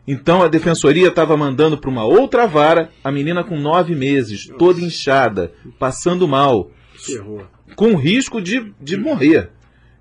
Então 0.08 0.42
a 0.42 0.48
defensoria 0.48 1.08
estava 1.08 1.36
mandando 1.36 1.76
para 1.76 1.90
uma 1.90 2.04
outra 2.04 2.46
vara 2.46 2.90
a 3.04 3.12
menina 3.12 3.44
com 3.44 3.58
nove 3.58 3.94
meses, 3.94 4.46
Nossa. 4.46 4.58
toda 4.58 4.80
inchada, 4.80 5.52
passando 5.78 6.26
mal, 6.26 6.70
com 7.74 7.94
risco 7.96 8.40
de, 8.40 8.72
de 8.80 8.96
morrer. 8.96 9.50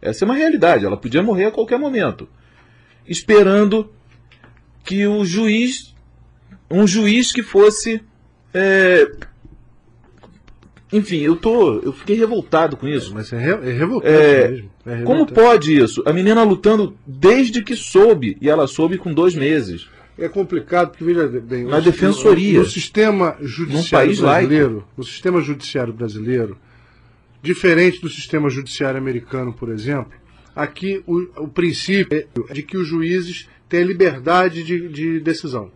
Essa 0.05 0.23
é 0.23 0.25
uma 0.25 0.35
realidade. 0.35 0.85
Ela 0.85 0.97
podia 0.97 1.23
morrer 1.23 1.45
a 1.45 1.51
qualquer 1.51 1.79
momento, 1.79 2.27
esperando 3.07 3.91
que 4.83 5.05
o 5.07 5.25
juiz, 5.25 5.95
um 6.69 6.85
juiz 6.85 7.31
que 7.31 7.41
fosse, 7.41 8.01
é, 8.53 9.09
enfim, 10.93 11.17
eu 11.21 11.35
tô, 11.35 11.79
eu 11.79 11.91
fiquei 11.91 12.15
revoltado 12.15 12.77
com 12.77 12.87
isso. 12.87 13.13
Mas 13.13 13.33
é, 13.33 13.37
re, 13.37 13.69
é 13.69 13.73
revoltado 13.73 14.13
é, 14.13 14.47
mesmo. 14.47 14.71
É 14.85 15.01
como 15.01 15.25
pode 15.25 15.75
isso? 15.75 16.03
A 16.05 16.13
menina 16.13 16.43
lutando 16.43 16.95
desde 17.05 17.63
que 17.63 17.75
soube 17.75 18.37
e 18.39 18.49
ela 18.49 18.67
soube 18.67 18.97
com 18.97 19.13
dois 19.13 19.35
meses. 19.35 19.87
É 20.17 20.29
complicado 20.29 20.91
porque 20.91 21.03
veja 21.03 21.27
bem. 21.27 21.65
Na 21.65 21.79
defensoria. 21.79 22.59
No 22.59 22.65
sistema 22.65 23.35
judiciário 23.41 24.15
brasileiro, 24.15 24.73
laico. 24.75 24.87
no 24.95 25.03
sistema 25.03 25.41
judiciário 25.41 25.91
brasileiro, 25.91 26.57
diferente 27.41 28.01
do 28.01 28.09
sistema 28.09 28.49
judiciário 28.49 28.99
americano, 28.99 29.53
por 29.53 29.69
exemplo, 29.69 30.13
aqui 30.55 31.03
o, 31.05 31.43
o 31.43 31.47
princípio 31.47 32.27
é 32.49 32.53
de 32.53 32.63
que 32.63 32.77
os 32.77 32.87
juízes 32.87 33.47
têm 33.67 33.83
liberdade 33.83 34.63
de, 34.63 34.87
de 34.89 35.19
decisão. 35.19 35.71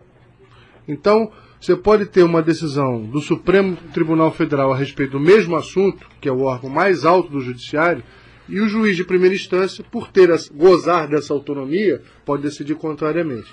Então, 0.86 1.30
você 1.60 1.76
pode 1.76 2.06
ter 2.06 2.22
uma 2.22 2.42
decisão 2.42 3.02
do 3.02 3.20
Supremo 3.20 3.76
Tribunal 3.92 4.32
Federal 4.32 4.72
a 4.72 4.76
respeito 4.76 5.12
do 5.12 5.20
mesmo 5.20 5.56
assunto, 5.56 6.06
que 6.20 6.28
é 6.28 6.32
o 6.32 6.40
órgão 6.40 6.70
mais 6.70 7.04
alto 7.04 7.30
do 7.30 7.40
judiciário, 7.40 8.02
e 8.48 8.58
o 8.60 8.66
juiz 8.66 8.96
de 8.96 9.04
primeira 9.04 9.34
instância, 9.34 9.84
por 9.84 10.10
ter 10.10 10.28
gozar 10.52 11.06
dessa 11.06 11.32
autonomia, 11.32 12.02
pode 12.24 12.42
decidir 12.42 12.74
contrariamente. 12.74 13.48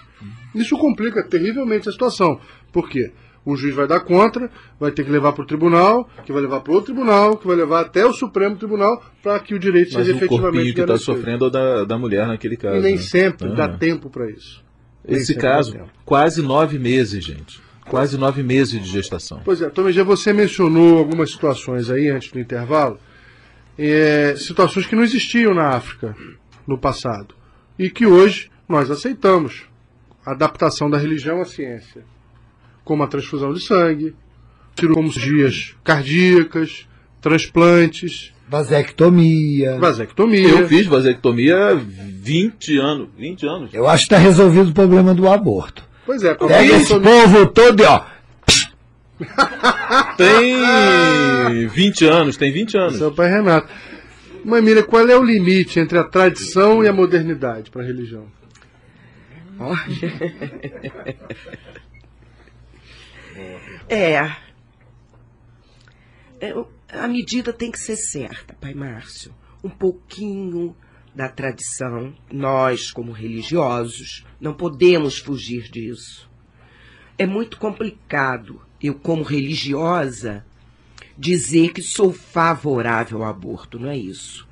Isso 0.55 0.75
complica 0.77 1.21
terrivelmente 1.21 1.87
a 1.87 1.91
situação. 1.91 2.39
Por 2.71 2.89
quê? 2.89 3.11
O 3.49 3.55
juiz 3.55 3.73
vai 3.73 3.87
dar 3.87 4.01
contra, 4.01 4.51
vai 4.77 4.91
ter 4.91 5.05
que 5.05 5.09
levar 5.09 5.31
para 5.31 5.43
o 5.43 5.47
tribunal, 5.47 6.09
que 6.25 6.33
vai 6.33 6.41
levar 6.41 6.59
para 6.59 6.73
outro 6.73 6.93
tribunal, 6.93 7.37
que 7.37 7.47
vai 7.47 7.55
levar 7.55 7.79
até 7.79 8.05
o 8.05 8.11
Supremo 8.11 8.57
Tribunal 8.57 9.01
para 9.23 9.39
que 9.39 9.55
o 9.55 9.59
direito 9.59 9.93
Mas 9.93 10.05
seja 10.05 10.13
o 10.13 10.17
efetivamente 10.17 10.73
que 10.73 10.81
está 10.81 10.97
sofrendo 10.97 11.45
é 11.45 11.49
da, 11.49 11.83
da 11.85 11.97
mulher 11.97 12.27
naquele 12.27 12.57
caso. 12.57 12.77
E 12.77 12.81
nem 12.81 12.95
né? 12.95 13.01
sempre 13.01 13.55
dá 13.55 13.69
tempo 13.69 14.09
para 14.09 14.29
isso. 14.29 14.61
Esse 15.07 15.33
caso, 15.33 15.79
quase 16.03 16.41
nove 16.41 16.77
meses, 16.77 17.23
gente. 17.23 17.61
Quase 17.89 18.17
nove 18.17 18.43
meses 18.43 18.83
de 18.83 18.89
gestação. 18.89 19.39
Pois 19.45 19.61
é, 19.61 19.69
Tomé, 19.69 19.93
já 19.93 20.03
você 20.03 20.33
mencionou 20.33 20.97
algumas 20.97 21.31
situações 21.31 21.89
aí 21.89 22.09
antes 22.09 22.29
do 22.29 22.39
intervalo 22.39 22.99
é, 23.77 24.35
situações 24.35 24.87
que 24.87 24.95
não 24.95 25.03
existiam 25.03 25.53
na 25.53 25.69
África 25.69 26.15
no 26.65 26.77
passado 26.77 27.35
e 27.77 27.89
que 27.89 28.05
hoje 28.05 28.49
nós 28.67 28.89
aceitamos. 28.89 29.65
A 30.25 30.31
adaptação 30.31 30.89
da 30.89 30.97
religião 30.97 31.39
à 31.39 31.45
ciência, 31.45 32.03
como 32.87 33.03
a 33.03 33.07
transfusão 33.07 33.53
de 33.53 33.59
sangue, 33.59 34.15
cirurgias 34.79 35.75
cardíacas, 35.83 36.87
transplantes, 37.19 38.33
vasectomia. 38.47 39.77
Vasectomia. 39.77 40.47
Eu 40.47 40.67
fiz 40.69 40.87
vasectomia 40.87 41.75
20 41.75 42.77
anos, 42.77 43.09
20 43.17 43.45
anos. 43.45 43.73
Eu 43.73 43.89
acho 43.89 44.07
que 44.07 44.13
está 44.13 44.23
resolvido 44.23 44.69
o 44.69 44.73
problema 44.73 45.13
do 45.13 45.27
aborto. 45.27 45.83
Pois 46.05 46.23
é, 46.23 46.33
Pega 46.33 46.77
esse 46.77 46.97
povo 46.97 47.47
todo, 47.47 47.83
ó. 47.83 48.05
Tem 50.15 51.67
20 51.67 52.05
anos, 52.05 52.37
tem 52.37 52.53
20 52.53 52.77
anos. 52.77 52.97
Seu 52.97 53.11
pai 53.11 53.29
Renato. 53.29 53.67
Mas 54.45 54.63
mira, 54.63 54.83
qual 54.83 55.09
é 55.09 55.17
o 55.17 55.23
limite 55.23 55.79
entre 55.79 55.97
a 55.97 56.03
tradição 56.03 56.83
e 56.83 56.87
a 56.87 56.93
modernidade 56.93 57.69
para 57.69 57.81
a 57.81 57.85
religião? 57.85 58.27
É. 63.89 64.13
é. 66.39 66.53
A 66.89 67.07
medida 67.07 67.51
tem 67.51 67.71
que 67.71 67.79
ser 67.79 67.95
certa, 67.95 68.53
pai 68.53 68.73
Márcio. 68.73 69.33
Um 69.63 69.69
pouquinho 69.69 70.75
da 71.13 71.27
tradição, 71.27 72.13
nós, 72.31 72.91
como 72.91 73.11
religiosos, 73.11 74.25
não 74.39 74.53
podemos 74.53 75.17
fugir 75.17 75.63
disso. 75.69 76.29
É 77.17 77.25
muito 77.25 77.57
complicado 77.57 78.61
eu, 78.81 78.93
como 78.93 79.23
religiosa, 79.23 80.45
dizer 81.17 81.73
que 81.73 81.81
sou 81.81 82.13
favorável 82.13 83.23
ao 83.23 83.29
aborto, 83.29 83.79
não 83.79 83.89
é 83.89 83.97
isso. 83.97 84.47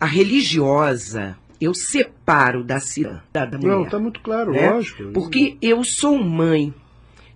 A 0.00 0.06
religiosa, 0.06 1.38
eu 1.60 1.72
separo 1.72 2.64
da 2.64 2.80
cidadã 2.80 3.22
da 3.32 3.58
mulher. 3.58 3.76
Não, 3.76 3.84
está 3.84 3.98
muito 4.00 4.20
claro, 4.20 4.50
né? 4.50 4.70
lógico. 4.70 5.12
Porque 5.12 5.56
eu 5.62 5.84
sou 5.84 6.18
mãe, 6.18 6.74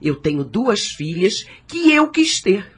eu 0.01 0.17
tenho 0.17 0.45
duas 0.45 0.87
filhas 0.87 1.47
que 1.67 1.93
eu 1.93 2.09
quis 2.09 2.41
ter. 2.41 2.73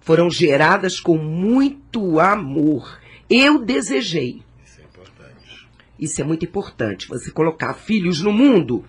Foram 0.00 0.30
geradas 0.30 0.98
com 0.98 1.16
muito 1.16 2.18
amor. 2.18 3.00
Eu 3.28 3.64
desejei. 3.64 4.42
Isso 4.64 4.80
é 4.80 4.84
importante. 4.84 5.68
Isso 5.98 6.20
é 6.20 6.24
muito 6.24 6.44
importante. 6.44 7.08
Você 7.08 7.30
colocar 7.30 7.74
filhos 7.74 8.20
no 8.20 8.32
mundo 8.32 8.84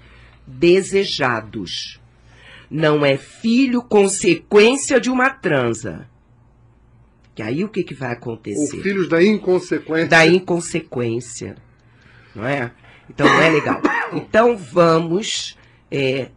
desejados 0.48 2.00
não 2.70 3.06
é 3.06 3.18
filho 3.18 3.82
consequência 3.84 5.00
de 5.00 5.10
uma 5.10 5.30
transa. 5.30 6.08
Que 7.36 7.44
aí 7.44 7.64
o 7.64 7.70
que, 7.70 7.84
que 7.84 7.94
vai 7.94 8.14
acontecer? 8.14 8.78
Ou 8.78 8.82
filhos 8.82 9.10
da 9.10 9.22
inconsequência. 9.22 10.08
Da 10.08 10.26
inconsequência. 10.26 11.58
Não 12.34 12.46
é? 12.46 12.72
Então 13.10 13.28
não 13.28 13.42
é 13.42 13.50
legal. 13.50 13.82
Então 14.14 14.58
vamos, 14.58 15.58
é, 15.90 16.32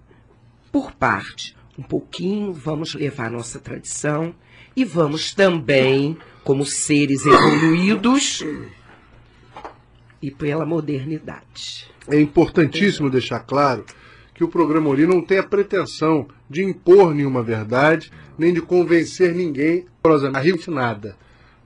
por 0.75 0.91
parte, 0.91 1.55
um 1.79 1.85
pouquinho, 1.85 2.53
vamos 2.53 2.95
levar 2.95 3.31
nossa 3.31 3.61
tradição 3.61 4.35
e 4.75 4.85
vamos 4.85 5.33
também, 5.33 6.19
como 6.43 6.67
seres 6.67 7.25
evoluídos, 7.25 8.45
e 10.21 10.33
pela 10.33 10.67
modernidade. 10.67 11.89
É 12.09 12.21
importantíssimo 12.21 13.09
deixar 13.09 13.39
claro 13.39 13.85
que 14.35 14.43
o 14.43 14.49
programa 14.49 14.91
Ori 14.91 15.07
não 15.07 15.23
tem 15.23 15.39
a 15.39 15.45
pretensão 15.45 16.27
de 16.51 16.65
impor 16.65 17.15
nenhuma 17.15 17.41
verdade, 17.41 18.11
nem 18.37 18.53
de 18.53 18.61
convencer 18.61 19.33
ninguém 19.33 19.87
a 20.03 20.71
nada. 20.73 21.17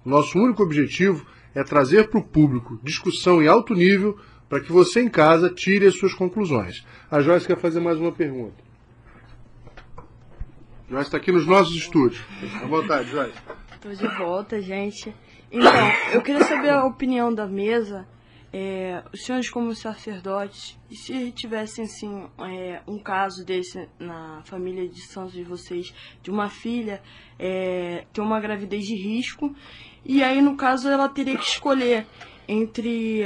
Nosso 0.05 0.39
único 0.39 0.63
objetivo 0.63 1.25
é 1.55 1.65
trazer 1.65 2.11
para 2.11 2.21
o 2.21 2.23
público 2.23 2.79
discussão 2.83 3.43
em 3.43 3.49
alto 3.49 3.75
nível 3.75 4.19
para 4.51 4.61
que 4.61 4.71
você 4.71 5.01
em 5.01 5.09
casa 5.09 5.49
tire 5.49 5.87
as 5.87 5.95
suas 5.95 6.13
conclusões. 6.13 6.85
A 7.11 7.23
Joyce 7.23 7.47
quer 7.47 7.57
fazer 7.57 7.81
mais 7.81 7.99
uma 7.99 8.13
pergunta. 8.13 8.68
Joyce 10.89 11.09
está 11.09 11.17
aqui 11.19 11.31
nos 11.31 11.47
nossos 11.47 11.75
estúdios. 11.75 12.23
À 12.63 12.67
vontade, 12.67 13.11
Joyce. 13.11 13.39
Estou 13.73 13.93
de 13.93 14.17
volta, 14.17 14.61
gente. 14.61 15.15
Então, 15.51 15.71
eu 16.13 16.23
queria 16.23 16.45
saber 16.45 16.71
a 16.71 16.85
opinião 16.85 17.33
da 17.33 17.47
mesa 17.47 18.07
é, 18.53 19.03
os 19.13 19.25
senhores 19.25 19.51
como 19.51 19.75
sacerdotes, 19.75 20.79
e 20.91 20.97
se 20.97 21.31
tivessem 21.33 21.85
assim 21.85 22.27
é, 22.39 22.81
um 22.87 22.99
caso 22.99 23.45
desse 23.45 23.89
na 23.99 24.43
família 24.45 24.89
de 24.89 25.03
santos 25.03 25.33
de 25.33 25.43
vocês, 25.43 25.95
de 26.23 26.31
uma 26.31 26.49
filha 26.49 27.03
é, 27.39 28.05
ter 28.13 28.21
uma 28.21 28.41
gravidez 28.41 28.85
de 28.85 28.95
risco, 28.95 29.55
e 30.05 30.23
aí 30.23 30.41
no 30.41 30.57
caso 30.57 30.89
ela 30.89 31.09
teria 31.09 31.37
que 31.37 31.45
escolher 31.45 32.07
entre 32.47 33.25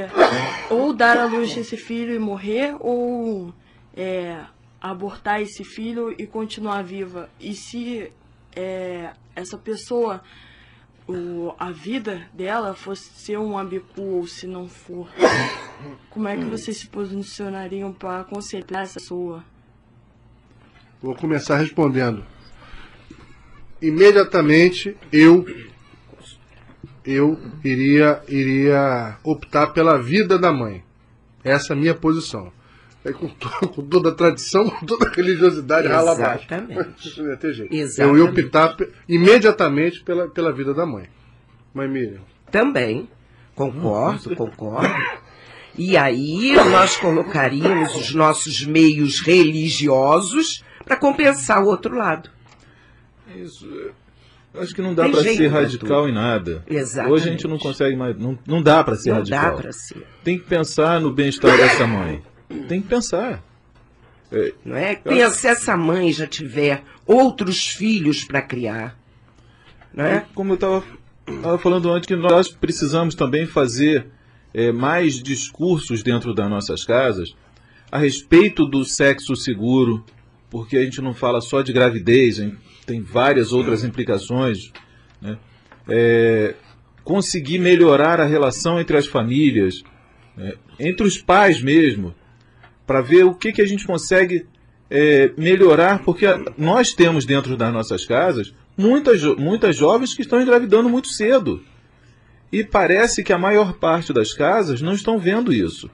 ou 0.69 0.93
dar 0.93 1.17
à 1.17 1.27
luz 1.27 1.57
esse 1.57 1.77
filho 1.77 2.15
e 2.15 2.19
morrer, 2.19 2.75
ou 2.81 3.55
é, 3.97 4.41
abortar 4.83 5.41
esse 5.41 5.63
filho 5.63 6.13
e 6.19 6.27
continuar 6.27 6.83
viva. 6.83 7.31
E 7.39 7.55
se 7.55 8.13
é, 8.57 9.13
essa 9.37 9.57
pessoa, 9.57 10.21
o, 11.07 11.55
a 11.57 11.71
vida 11.71 12.27
dela 12.35 12.75
fosse 12.75 13.09
ser 13.15 13.39
um 13.39 13.57
abicu 13.57 14.03
ou 14.03 14.27
se 14.27 14.47
não 14.47 14.69
for, 14.69 15.09
como 16.11 16.27
é 16.27 16.37
que 16.37 16.45
vocês 16.45 16.77
se 16.79 16.89
posicionariam 16.89 17.93
para 17.93 18.23
aconselhar 18.23 18.83
essa 18.83 18.99
pessoa? 18.99 19.45
Vou 21.01 21.15
começar 21.15 21.59
respondendo. 21.59 22.25
Imediatamente 23.81 24.97
eu 25.13 25.45
eu 27.05 27.37
iria 27.65 28.23
iria 28.29 29.19
optar 29.25 29.69
pela 29.69 30.01
vida 30.01 30.39
da 30.39 30.53
mãe. 30.53 30.85
Essa 31.43 31.73
é 31.73 31.77
a 31.77 31.79
minha 31.79 31.95
posição. 31.95 32.53
É 33.05 33.13
com, 33.13 33.29
to, 33.29 33.49
com 33.75 33.83
toda 33.83 34.11
a 34.11 34.15
tradição, 34.15 34.69
com 34.71 34.87
toda 34.87 35.09
a 35.09 35.13
religiosidade 35.13 35.89
rala 35.89 36.13
abaixo. 36.13 36.47
Exatamente. 36.49 37.21
Não 37.21 37.31
ia 37.31 37.37
ter 37.37 37.53
jeito. 37.53 37.75
Exatamente. 37.75 38.19
Eu 38.21 38.25
ia 38.25 38.31
optar 38.31 38.77
imediatamente 39.09 40.05
pela, 40.05 40.29
pela 40.29 40.53
vida 40.53 40.73
da 40.73 40.87
mãe. 40.87 41.09
Mãe 41.75 41.89
Miriam. 41.89 42.21
Também, 42.51 43.09
concordo, 43.55 44.37
concordo. 44.37 44.95
E 45.77 45.97
aí 45.97 46.55
nós 46.71 46.97
colocaríamos 46.99 47.95
os 47.95 48.15
nossos 48.15 48.63
meios 48.65 49.21
religiosos 49.21 50.63
para 50.85 50.97
compensar 50.97 51.63
o 51.63 51.67
outro 51.67 51.97
lado. 51.97 52.29
Isso. 53.35 53.67
eu 54.53 54.61
Acho 54.61 54.75
que 54.75 54.83
não 54.83 54.95
dá 54.95 55.09
para 55.09 55.23
ser 55.23 55.49
radical 55.49 56.07
em 56.07 56.13
nada. 56.13 56.63
Exatamente. 56.69 57.13
Hoje 57.15 57.29
a 57.29 57.33
gente 57.33 57.49
não 57.49 57.59
consegue 57.59 57.97
mais. 57.97 58.19
Não, 58.19 58.39
não 58.47 58.63
dá 58.63 58.85
para 58.85 58.97
ser 58.97 59.11
Não 59.11 59.19
radical. 59.19 59.57
dá 59.57 59.63
para 59.63 59.73
ser. 59.73 60.07
Tem 60.23 60.39
que 60.39 60.45
pensar 60.45 61.01
no 61.01 61.11
bem-estar 61.11 61.57
dessa 61.57 61.87
mãe. 61.87 62.23
Tem 62.69 62.81
que 62.81 62.89
pensar. 62.89 63.43
É, 64.31 64.55
Não 64.65 64.77
é? 64.77 64.95
Pensa 64.97 65.31
se 65.31 65.47
essa 65.47 65.77
mãe 65.77 66.13
já 66.13 66.27
tiver 66.27 66.83
outros 67.07 67.69
filhos 67.69 68.25
para 68.25 68.41
criar. 68.41 68.97
Não 69.93 70.05
é? 70.05 70.25
Como 70.35 70.53
eu 70.53 70.55
estava 70.55 71.59
falando 71.59 71.91
antes, 71.91 72.07
que 72.07 72.17
nós 72.17 72.49
precisamos 72.49 73.15
também 73.15 73.47
fazer 73.47 74.07
é, 74.55 74.73
mais 74.73 75.23
discursos 75.23 76.03
dentro 76.03 76.35
das 76.35 76.49
nossas 76.49 76.85
casas 76.85 77.35
a 77.91 77.99
respeito 77.99 78.65
do 78.65 78.87
sexo 78.87 79.37
seguro, 79.37 80.03
porque 80.49 80.79
a 80.79 80.83
gente 80.83 81.03
não 81.03 81.13
fala 81.13 81.43
só 81.43 81.61
de 81.61 81.75
gravidez, 81.75 82.39
hein? 82.39 82.57
tem 82.87 83.03
várias 83.03 83.53
outras 83.53 83.85
implicações. 83.85 84.73
né? 85.21 85.37
É, 85.87 86.55
conseguir 87.05 87.59
melhorar 87.59 88.19
a 88.19 88.25
relação 88.25 88.81
entre 88.81 88.97
as 88.97 89.07
famílias, 89.07 89.83
né? 90.35 90.55
entre 90.81 91.07
os 91.07 91.21
pais 91.21 91.61
mesmo, 91.61 92.15
para 92.87 93.01
ver 93.01 93.25
o 93.25 93.35
que, 93.35 93.53
que 93.53 93.63
a 93.63 93.67
gente 93.67 93.87
consegue 93.87 94.47
é, 94.91 95.33
melhorar, 95.37 96.03
porque 96.03 96.27
nós 96.59 96.93
temos 96.93 97.25
dentro 97.25 97.57
das 97.57 97.73
nossas 97.73 98.05
casas 98.05 98.53
muitas, 98.77 99.23
muitas 99.37 99.77
jovens 99.77 100.15
que 100.15 100.23
estão 100.23 100.41
engravidando 100.41 100.89
muito 100.89 101.09
cedo. 101.09 101.63
E 102.53 102.63
parece 102.63 103.23
que 103.23 103.33
a 103.33 103.39
maior 103.39 103.75
parte 103.75 104.13
das 104.13 104.35
casas 104.35 104.83
não 104.83 104.93
estão 104.93 105.19
vendo 105.19 105.53
isso. 105.53 105.91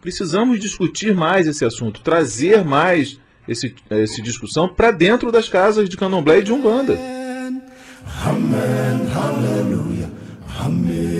Precisamos 0.00 0.58
discutir 0.58 1.14
mais 1.14 1.46
esse 1.46 1.64
assunto, 1.64 2.00
trazer 2.00 2.64
mais 2.64 3.20
esse, 3.46 3.74
essa 3.90 4.22
discussão 4.22 4.68
para 4.68 4.90
dentro 4.90 5.30
das 5.30 5.48
casas 5.48 5.88
de 5.88 5.96
candomblé 5.96 6.38
e 6.38 6.42
de 6.42 6.52
umbanda. 6.52 6.98
Aleluia, 9.14 10.10
amém. 10.58 11.11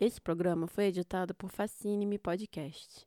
Esse 0.00 0.20
programa 0.20 0.68
foi 0.68 0.84
editado 0.84 1.34
por 1.34 1.50
Facine 1.50 2.18
Podcast. 2.18 3.04